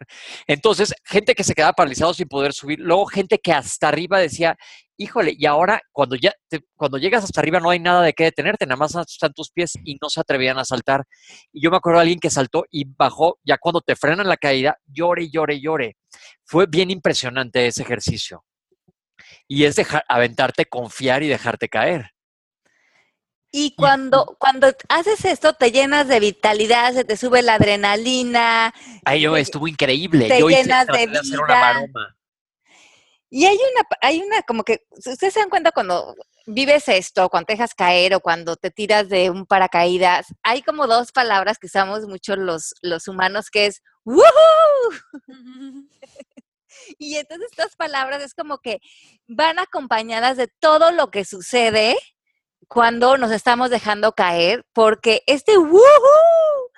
[0.47, 4.55] Entonces, gente que se quedaba paralizado sin poder subir, luego gente que hasta arriba decía,
[4.97, 6.31] híjole, y ahora cuando ya
[6.75, 9.73] cuando llegas hasta arriba no hay nada de qué detenerte, nada más están tus pies
[9.83, 11.03] y no se atrevían a saltar.
[11.51, 14.37] Y yo me acuerdo de alguien que saltó y bajó, ya cuando te frenan la
[14.37, 15.97] caída, llore, llore, llore.
[16.45, 18.43] Fue bien impresionante ese ejercicio.
[19.47, 22.11] Y es dejar, aventarte, confiar y dejarte caer.
[23.55, 28.73] Y cuando, cuando haces esto, te llenas de vitalidad, se te sube la adrenalina.
[29.05, 30.27] Ay, yo estuvo increíble.
[30.27, 31.21] Te yo llenas de vida.
[31.43, 31.85] Una
[33.35, 36.13] y hay una, hay una, como que, ustedes se dan cuenta cuando
[36.45, 40.85] vives esto, cuando te dejas caer o cuando te tiras de un paracaídas, hay como
[40.85, 44.21] dos palabras que usamos mucho los, los humanos, que es ¡Woohoo!
[46.99, 48.81] y entonces estas palabras es como que
[49.27, 51.97] van acompañadas de todo lo que sucede
[52.67, 56.69] cuando nos estamos dejando caer, porque este ¡Woohoo!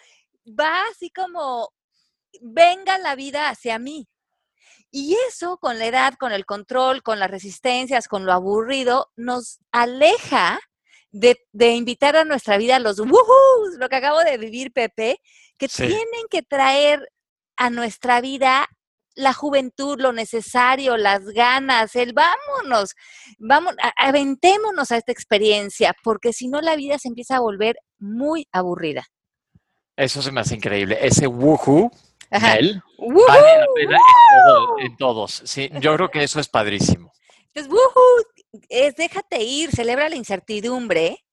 [0.58, 1.74] va así como,
[2.39, 4.08] venga la vida hacia mí.
[4.97, 9.59] Y eso con la edad, con el control, con las resistencias, con lo aburrido, nos
[9.73, 10.61] aleja
[11.11, 11.37] de,
[11.73, 15.19] invitar a nuestra vida los wuhus, lo que acabo de vivir, Pepe,
[15.57, 17.11] que tienen que traer
[17.57, 18.69] a nuestra vida
[19.15, 22.95] la juventud, lo necesario, las ganas, el vámonos,
[23.37, 28.47] vamos, aventémonos a esta experiencia, porque si no la vida se empieza a volver muy
[28.53, 29.05] aburrida.
[29.97, 30.97] Eso se me hace increíble.
[31.01, 31.91] Ese woohoo
[32.39, 33.99] vale la pena
[34.79, 35.41] en, todos.
[35.45, 37.13] Sí, yo creo que eso es padrísimo.
[37.53, 37.71] Entonces,
[38.69, 41.23] es déjate ir, celebra la incertidumbre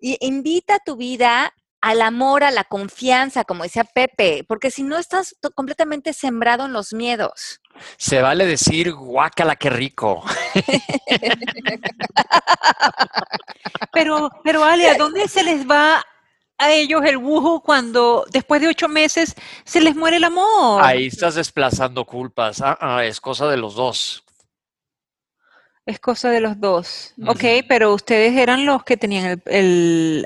[0.00, 4.84] y invita a tu vida al amor, a la confianza, como decía Pepe, porque si
[4.84, 7.60] no estás completamente sembrado en los miedos.
[7.96, 10.22] Se vale decir, guácala, qué rico.
[13.92, 16.04] pero, pero Ale, ¿a dónde se les va
[16.62, 19.34] a ellos el wuhu cuando después de ocho meses
[19.64, 20.84] se les muere el amor.
[20.84, 22.60] Ahí estás desplazando culpas.
[22.60, 24.24] Ah, ah es cosa de los dos.
[25.84, 27.12] Es cosa de los dos.
[27.26, 30.24] Ok, pero ustedes eran los que tenían el,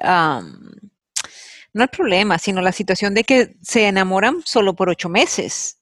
[1.72, 5.75] no el problema, sino la situación de que se enamoran solo por ocho meses.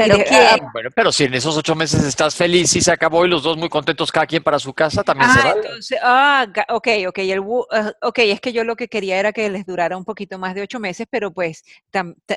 [0.00, 3.28] Pero, ah, bueno, pero si en esos ocho meses estás feliz y se acabó y
[3.28, 6.88] los dos muy contentos, cada quien para su casa, también se ah, Entonces, ah, ok,
[7.08, 10.04] ok, el, ah, ok, es que yo lo que quería era que les durara un
[10.04, 11.62] poquito más de ocho meses, pero pues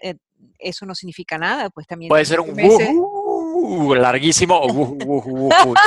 [0.01, 0.15] eh,
[0.59, 2.09] eso no significa nada, pues también.
[2.09, 2.89] Puede ser un meses,
[3.97, 4.61] larguísimo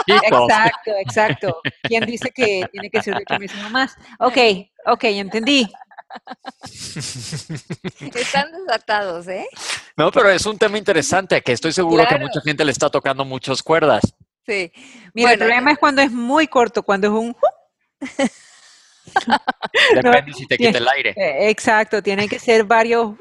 [0.07, 1.61] Exacto, exacto.
[1.83, 3.97] ¿Quién dice que tiene que ser de ocho meses o más?
[4.20, 4.39] Ok,
[4.87, 5.68] ok, entendí.
[8.14, 9.46] Están desatados, ¿eh?
[9.96, 13.24] No, pero es un tema interesante que estoy seguro que mucha gente le está tocando
[13.24, 14.02] muchas cuerdas.
[14.46, 14.72] Sí.
[15.14, 17.36] Mira, el problema es cuando es muy corto, cuando es un...
[19.94, 21.11] Depende si te quita el aire.
[21.16, 23.14] Eh, exacto, tienen que ser varios...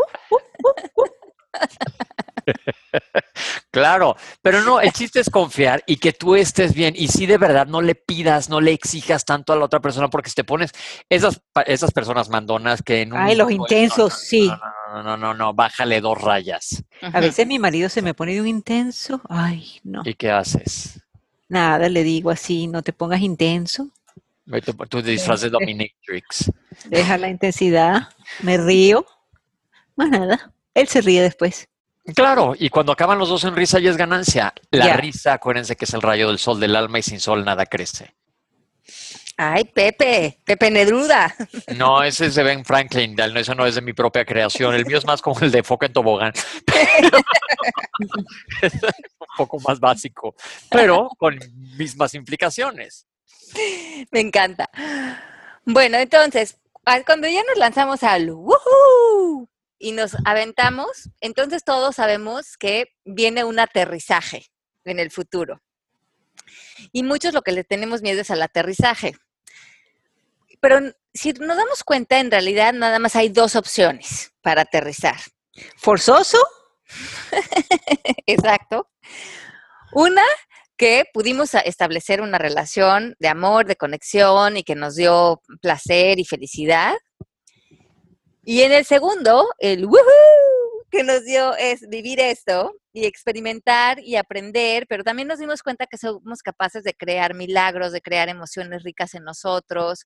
[3.71, 6.93] claro, pero no, el chiste es confiar y que tú estés bien.
[6.97, 10.09] Y si de verdad no le pidas, no le exijas tanto a la otra persona,
[10.09, 10.71] porque si te pones
[11.09, 14.51] esas, esas personas mandonas que en Ay, los intensos, sí.
[14.91, 16.83] No, no, no, no, bájale dos rayas.
[17.01, 19.21] A veces mi marido se me pone de un intenso.
[19.29, 20.01] Ay, no.
[20.05, 21.01] ¿Y qué haces?
[21.47, 23.89] Nada, le digo así, no te pongas intenso.
[24.89, 26.51] Tú, disfraz de Dominatrix.
[26.85, 28.09] Deja la intensidad,
[28.41, 29.05] me río.
[29.95, 30.51] Más nada.
[30.73, 31.67] Él se ríe después.
[32.13, 34.53] Claro, y cuando acaban los dos en risa ya es ganancia.
[34.69, 37.65] La risa, acuérdense que es el rayo del sol del alma y sin sol nada
[37.65, 38.13] crece.
[39.37, 41.35] Ay, Pepe, Pepe Nedruda.
[41.75, 44.73] No, ese es de Ben Franklin, eso no es de mi propia creación.
[44.73, 46.31] El mío es más como el de Foca en Tobogán.
[48.61, 50.35] es un poco más básico,
[50.69, 51.37] pero con
[51.75, 53.07] mismas implicaciones.
[54.11, 54.69] Me encanta.
[55.65, 56.57] Bueno, entonces,
[57.05, 59.49] cuando ya nos lanzamos al ¡Woohoo!
[59.77, 64.47] Y nos aventamos, entonces todos sabemos que viene un aterrizaje
[64.85, 65.61] en el futuro.
[66.91, 69.15] Y muchos lo que le tenemos miedo es al aterrizaje.
[70.61, 70.79] Pero
[71.13, 75.17] si nos damos cuenta, en realidad nada más hay dos opciones para aterrizar.
[75.77, 76.39] ¿Forzoso?
[78.25, 78.89] Exacto.
[79.93, 80.23] Una,
[80.77, 86.25] que pudimos establecer una relación de amor, de conexión y que nos dio placer y
[86.25, 86.93] felicidad.
[88.47, 94.17] Y en el segundo, el woohoo que nos dio es vivir esto y experimentar y
[94.17, 98.83] aprender, pero también nos dimos cuenta que somos capaces de crear milagros, de crear emociones
[98.83, 100.05] ricas en nosotros.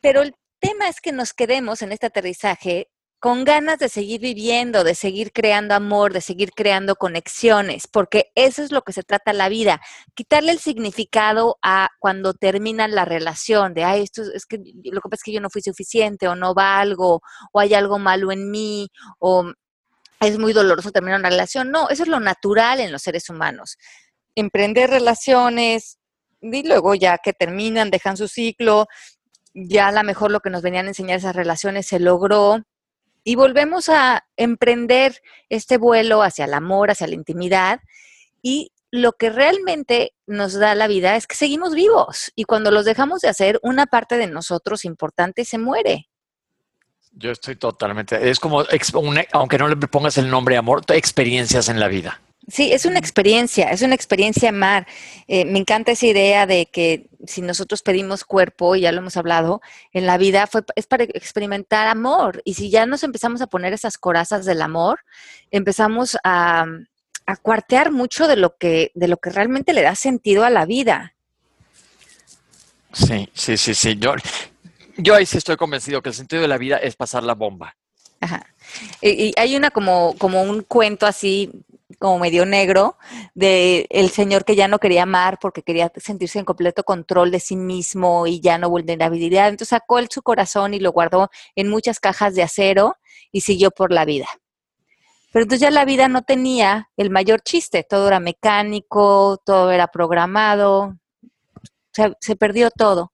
[0.00, 2.88] Pero el tema es que nos quedemos en este aterrizaje
[3.22, 8.64] con ganas de seguir viviendo, de seguir creando amor, de seguir creando conexiones, porque eso
[8.64, 9.80] es lo que se trata la vida,
[10.16, 15.08] quitarle el significado a cuando termina la relación, de, ay, esto es que lo que
[15.08, 18.50] pasa es que yo no fui suficiente o no valgo o hay algo malo en
[18.50, 18.88] mí
[19.20, 19.52] o
[20.18, 21.70] es muy doloroso terminar una relación.
[21.70, 23.78] No, eso es lo natural en los seres humanos.
[24.34, 26.00] Emprender relaciones
[26.40, 28.88] y luego ya que terminan, dejan su ciclo,
[29.54, 32.64] ya a lo mejor lo que nos venían a enseñar esas relaciones se logró
[33.24, 37.80] y volvemos a emprender este vuelo hacia el amor, hacia la intimidad
[38.42, 42.84] y lo que realmente nos da la vida es que seguimos vivos y cuando los
[42.84, 46.08] dejamos de hacer, una parte de nosotros importante se muere.
[47.12, 48.64] Yo estoy totalmente, es como,
[49.32, 52.21] aunque no le pongas el nombre amor, experiencias en la vida.
[52.48, 54.86] Sí, es una experiencia, es una experiencia amar.
[55.28, 59.16] Eh, me encanta esa idea de que si nosotros pedimos cuerpo, y ya lo hemos
[59.16, 59.60] hablado,
[59.92, 62.42] en la vida fue, es para experimentar amor.
[62.44, 65.00] Y si ya nos empezamos a poner esas corazas del amor,
[65.52, 66.66] empezamos a,
[67.26, 70.66] a cuartear mucho de lo, que, de lo que realmente le da sentido a la
[70.66, 71.14] vida.
[72.92, 73.96] Sí, sí, sí, sí.
[73.98, 74.14] Yo,
[74.96, 77.76] yo ahí sí estoy convencido que el sentido de la vida es pasar la bomba.
[78.20, 78.46] Ajá.
[79.00, 81.50] Y, hay una como, como un cuento así
[81.98, 82.96] como medio negro,
[83.34, 87.40] de el señor que ya no quería amar porque quería sentirse en completo control de
[87.40, 89.48] sí mismo y ya no vulnerabilidad.
[89.48, 92.96] Entonces sacó él su corazón y lo guardó en muchas cajas de acero
[93.30, 94.26] y siguió por la vida.
[95.32, 99.88] Pero entonces ya la vida no tenía el mayor chiste, todo era mecánico, todo era
[99.88, 100.98] programado,
[102.20, 103.12] se perdió todo.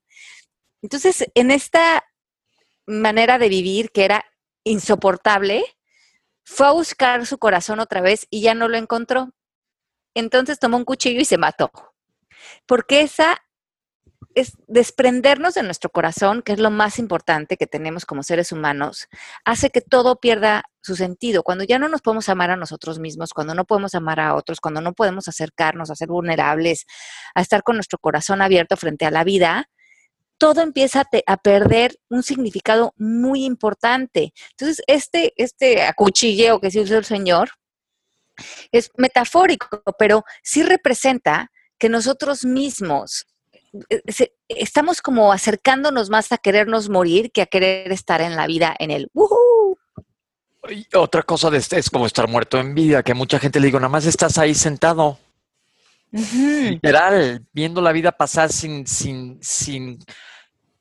[0.83, 2.05] Entonces, en esta
[2.87, 4.25] manera de vivir que era
[4.65, 5.65] insoportable,
[6.49, 9.31] fue a buscar su corazón otra vez y ya no lo encontró.
[10.15, 11.71] Entonces tomó un cuchillo y se mató.
[12.67, 13.37] Porque esa
[14.35, 19.09] es desprendernos de nuestro corazón, que es lo más importante que tenemos como seres humanos,
[19.45, 21.43] hace que todo pierda su sentido.
[21.43, 24.61] Cuando ya no nos podemos amar a nosotros mismos, cuando no podemos amar a otros,
[24.61, 26.87] cuando no podemos acercarnos a ser vulnerables,
[27.35, 29.69] a estar con nuestro corazón abierto frente a la vida,
[30.39, 34.33] todo empieza a, perder un significado muy importante.
[34.51, 37.51] Entonces, este, este acuchilleo que se usa el Señor
[38.71, 43.27] es metafórico, pero sí representa que nosotros mismos
[43.91, 48.75] eh, estamos como acercándonos más a querernos morir que a querer estar en la vida
[48.79, 49.11] en el
[50.95, 53.79] otra cosa de este es como estar muerto en vida, que mucha gente le digo,
[53.79, 55.19] nada más estás ahí sentado.
[56.11, 59.99] Literal, viendo la vida pasar sin, sin, sin,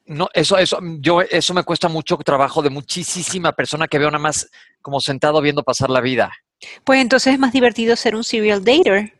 [0.05, 4.21] no, eso, eso, yo, eso me cuesta mucho trabajo de muchísima persona que veo nada
[4.21, 4.49] más
[4.81, 6.31] como sentado viendo pasar la vida.
[6.83, 9.13] Pues entonces es más divertido ser un serial dater.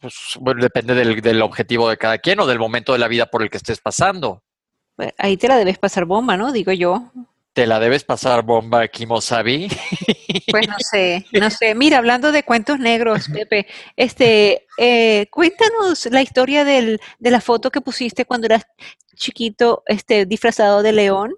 [0.00, 3.26] Pues bueno, depende del, del, objetivo de cada quien o del momento de la vida
[3.26, 4.42] por el que estés pasando.
[5.16, 6.52] Ahí te la debes pasar bomba, ¿no?
[6.52, 7.10] Digo yo.
[7.52, 9.68] ¿Te la debes pasar bomba, Kimosabi?
[10.50, 11.74] Pues no sé, no sé.
[11.76, 17.70] Mira, hablando de cuentos negros, Pepe, este, eh, cuéntanos la historia del, de la foto
[17.70, 18.66] que pusiste cuando eras
[19.14, 21.34] chiquito, este, disfrazado de león.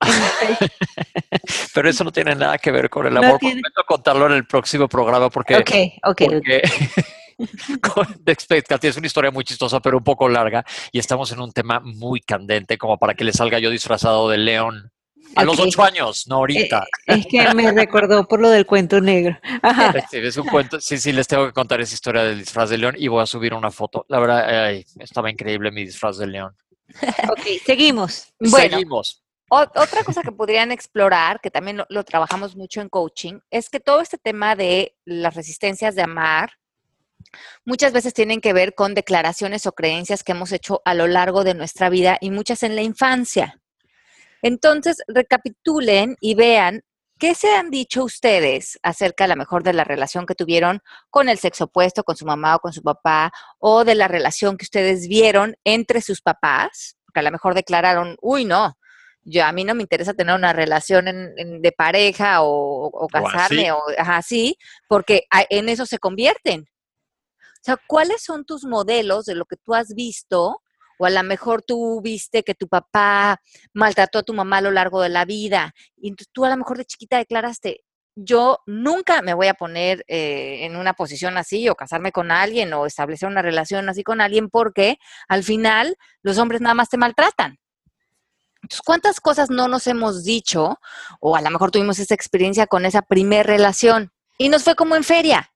[1.74, 3.40] Pero eso no tiene nada que ver con el amor.
[3.42, 5.70] No a contarlo en el próximo programa porque, Ok,
[6.04, 6.22] ok.
[6.30, 6.62] porque
[8.20, 8.90] de expectativa.
[8.90, 10.64] Es una historia muy chistosa, pero un poco larga.
[10.92, 14.38] Y estamos en un tema muy candente, como para que le salga yo disfrazado de
[14.38, 14.92] león.
[15.36, 16.84] A los ocho años, no ahorita.
[17.06, 19.38] Eh, es que me recordó por lo del cuento negro.
[20.10, 20.80] Es un cuento.
[20.80, 23.26] Sí, sí, les tengo que contar esa historia del disfraz de león y voy a
[23.26, 24.04] subir una foto.
[24.08, 26.56] La verdad, estaba increíble mi disfraz de león.
[27.28, 28.32] Ok, seguimos.
[28.40, 29.22] Seguimos.
[29.52, 34.00] Otra cosa que podrían explorar, que también lo, trabajamos mucho en coaching, es que todo
[34.00, 36.52] este tema de las resistencias de amar,
[37.64, 41.44] muchas veces tienen que ver con declaraciones o creencias que hemos hecho a lo largo
[41.44, 43.60] de nuestra vida y muchas en la infancia.
[44.42, 46.82] Entonces, recapitulen y vean
[47.18, 51.28] qué se han dicho ustedes acerca a lo mejor de la relación que tuvieron con
[51.28, 54.64] el sexo opuesto, con su mamá o con su papá, o de la relación que
[54.64, 58.78] ustedes vieron entre sus papás, porque a lo mejor declararon, uy, no,
[59.22, 64.56] yo a mí no me interesa tener una relación de pareja o, casarme o así,
[64.88, 66.69] porque en eso se convierten.
[67.60, 70.62] O sea, ¿cuáles son tus modelos de lo que tú has visto?
[70.98, 73.40] O a lo mejor tú viste que tu papá
[73.74, 76.78] maltrató a tu mamá a lo largo de la vida y tú a lo mejor
[76.78, 77.84] de chiquita declaraste,
[78.14, 82.72] yo nunca me voy a poner eh, en una posición así o casarme con alguien
[82.72, 84.98] o establecer una relación así con alguien porque
[85.28, 87.58] al final los hombres nada más te maltratan.
[88.62, 90.78] Entonces, ¿cuántas cosas no nos hemos dicho
[91.20, 94.96] o a lo mejor tuvimos esa experiencia con esa primer relación y nos fue como
[94.96, 95.52] en feria?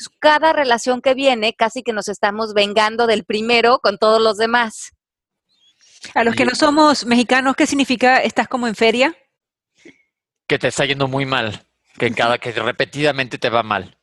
[0.00, 4.38] Entonces, cada relación que viene casi que nos estamos vengando del primero con todos los
[4.38, 4.92] demás.
[6.14, 9.14] A los que no somos mexicanos, ¿qué significa estás como en feria?
[10.46, 11.66] Que te está yendo muy mal,
[11.98, 13.98] que cada que repetidamente te va mal.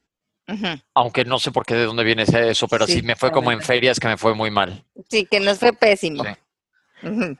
[0.93, 3.51] Aunque no sé por qué de dónde viene eso, pero Sí, sí, me fue como
[3.51, 4.85] en feria, es que me fue muy mal.
[5.09, 6.23] Sí, que nos fue pésimo.
[6.23, 7.37] Sí.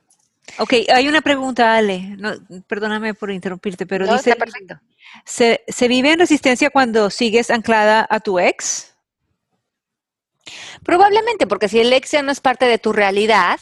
[0.58, 2.16] Ok, hay una pregunta, Ale.
[2.18, 2.34] No,
[2.68, 4.80] perdóname por interrumpirte, pero No, dice, está perfecto.
[5.26, 8.96] ¿Se, ¿se vive en resistencia cuando sigues anclada a tu ex?
[10.84, 13.60] Probablemente, porque si el ex ya no es parte de tu realidad,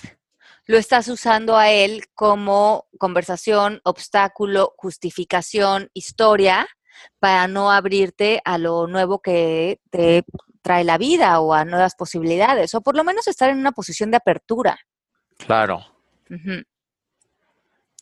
[0.68, 6.68] lo estás usando a él como conversación, obstáculo, justificación, historia,
[7.20, 10.24] para no abrirte a lo nuevo que te
[10.62, 14.10] trae la vida o a nuevas posibilidades, o por lo menos estar en una posición
[14.12, 14.78] de apertura.
[15.38, 15.86] Claro.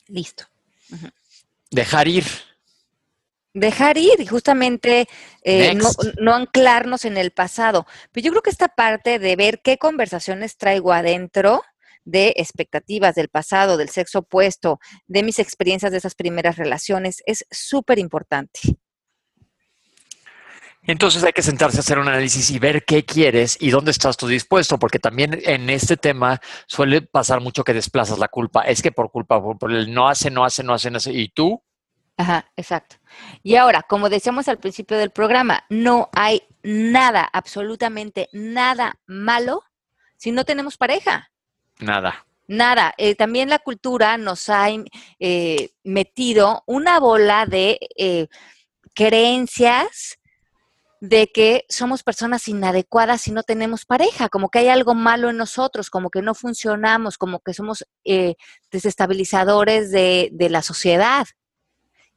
[0.07, 0.45] Listo.
[1.71, 2.25] Dejar ir.
[3.53, 5.07] Dejar ir y justamente
[5.43, 5.89] eh, no,
[6.19, 7.85] no anclarnos en el pasado.
[8.11, 11.61] Pero yo creo que esta parte de ver qué conversaciones traigo adentro
[12.05, 17.45] de expectativas del pasado, del sexo opuesto, de mis experiencias de esas primeras relaciones, es
[17.51, 18.59] súper importante.
[20.85, 24.17] Entonces hay que sentarse a hacer un análisis y ver qué quieres y dónde estás
[24.17, 28.63] tú dispuesto, porque también en este tema suele pasar mucho que desplazas la culpa.
[28.63, 31.13] Es que por culpa, por el no hace, no hace, no hace, no hace.
[31.13, 31.63] Y tú,
[32.17, 32.97] Ajá, exacto.
[33.41, 39.63] Y ahora, como decíamos al principio del programa, no hay nada, absolutamente nada malo
[40.17, 41.31] si no tenemos pareja.
[41.79, 42.25] nada.
[42.45, 44.67] Nada, eh, también la cultura nos ha
[45.19, 48.27] eh, metido una bola de eh,
[48.93, 50.19] creencias
[50.99, 55.35] de que somos personas inadecuadas si no tenemos pareja, como que hay algo malo en
[55.35, 58.35] nosotros, como que no funcionamos, como que somos eh,
[58.71, 61.25] desestabilizadores de, de la sociedad.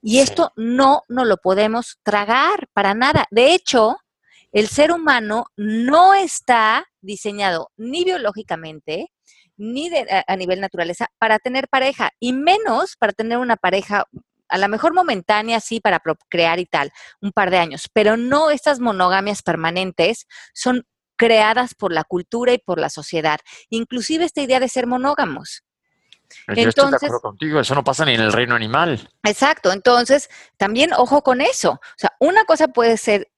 [0.09, 3.27] Y esto no nos lo podemos tragar para nada.
[3.33, 3.97] De hecho,
[4.53, 9.13] el ser humano no está diseñado ni biológicamente,
[9.57, 14.05] ni de- a, a nivel naturaleza para tener pareja, y menos para tener una pareja,
[14.49, 18.51] a lo mejor momentánea, sí, para procrear y tal, un par de años, pero no
[18.53, 20.85] estas monogamias permanentes son
[21.17, 23.41] creadas por la cultura y por la sociedad,
[23.71, 25.65] inclusive esta idea de ser monógamos.
[26.49, 29.09] Yo estoy de Entonces- acuerdo contigo, eso no pasa ni en el reino animal.
[29.25, 31.73] Exacto, entonces también ojo con eso.
[31.73, 33.29] O sea, una cosa puede ser,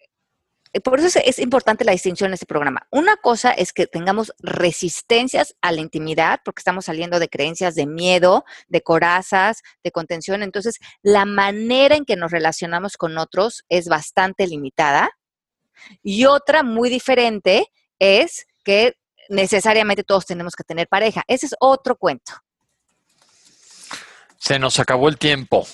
[0.72, 2.86] eh, por eso es, es importante la distinción en este programa.
[2.90, 7.86] Una cosa es que tengamos resistencias a la intimidad, porque estamos saliendo de creencias de
[7.86, 10.42] miedo, de corazas, de contención.
[10.42, 15.10] Entonces, la manera en que nos relacionamos con otros es bastante limitada.
[16.02, 17.66] Y otra muy diferente
[17.98, 18.94] es que
[19.28, 21.22] necesariamente todos tenemos que tener pareja.
[21.28, 22.32] Ese es otro cuento.
[24.38, 25.66] Se nos acabó el tiempo.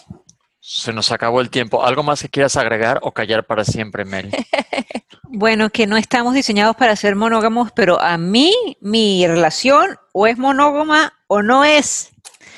[0.60, 1.84] Se nos acabó el tiempo.
[1.84, 4.30] ¿Algo más que quieras agregar o callar para siempre, Mel?
[5.36, 10.38] Bueno, que no estamos diseñados para ser monógamos, pero a mí mi relación o es
[10.38, 12.12] monógama o no es.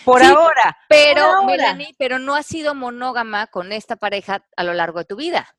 [0.05, 0.77] Por Sí, ahora.
[0.87, 1.47] Pero, Por ahora.
[1.47, 5.57] Melanie, pero no has sido monógama con esta pareja a lo largo de tu vida.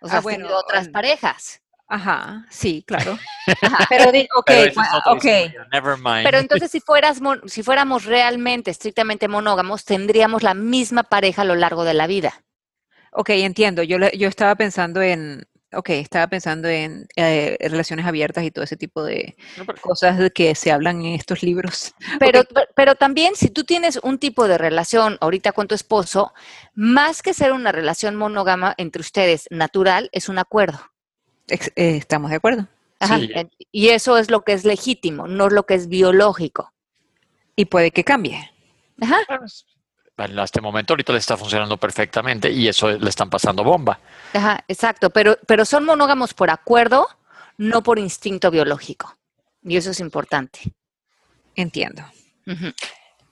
[0.00, 1.60] O sea, Ah, has bueno, tenido otras parejas.
[1.88, 3.18] Ajá, sí, claro.
[3.62, 3.86] Ajá.
[3.88, 4.04] Pero
[4.46, 6.24] Pero historia, Never mind.
[6.24, 11.44] Pero entonces, si, fueras mon- si fuéramos realmente, estrictamente monógamos, tendríamos la misma pareja a
[11.46, 12.44] lo largo de la vida.
[13.12, 13.82] Ok, entiendo.
[13.82, 18.64] Yo, le- yo estaba pensando en, ok, estaba pensando en eh, relaciones abiertas y todo
[18.64, 21.94] ese tipo de No, pero- cosas de que se hablan en estos libros.
[22.20, 26.34] Pero, pe- pero también, si tú tienes un tipo de relación ahorita con tu esposo,
[26.74, 30.78] más que ser una relación monógama entre ustedes natural, es un acuerdo.
[31.48, 32.66] Ex- eh, ¿Estamos de acuerdo?
[33.00, 33.30] Ajá, Sí.
[33.34, 36.72] en- Y eso es lo que es legítimo, no lo que es biológico.
[37.56, 38.50] Y puede que cambie.
[39.00, 39.18] Ajá.
[40.16, 44.00] Bueno, a este momento ahorita le está funcionando perfectamente y eso le están pasando bomba.
[44.32, 47.08] Ajá, exacto, pero, pero son monógamos por acuerdo,
[47.56, 49.16] no por instinto biológico.
[49.62, 50.60] Y eso es importante.
[51.54, 52.02] Entiendo.
[52.46, 52.66] Ujú.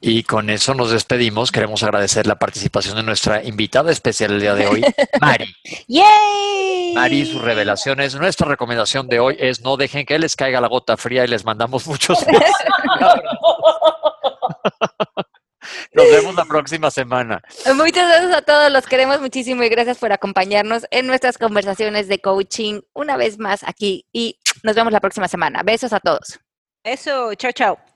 [0.09, 1.51] Y con eso nos despedimos.
[1.51, 4.85] Queremos agradecer la participación de nuestra invitada especial el día de hoy,
[5.21, 5.53] Mari.
[5.89, 6.93] ¡Yay!
[6.95, 8.15] Mari, sus revelaciones.
[8.15, 11.45] Nuestra recomendación de hoy es no dejen que les caiga la gota fría y les
[11.45, 12.21] mandamos muchos.
[15.93, 17.43] Nos vemos la próxima semana.
[17.75, 22.21] Muchas gracias a todos, los queremos muchísimo y gracias por acompañarnos en nuestras conversaciones de
[22.21, 25.65] coaching una vez más aquí y nos vemos la próxima semana.
[25.65, 26.39] Besos a todos.
[26.85, 27.96] Eso, chao, chao.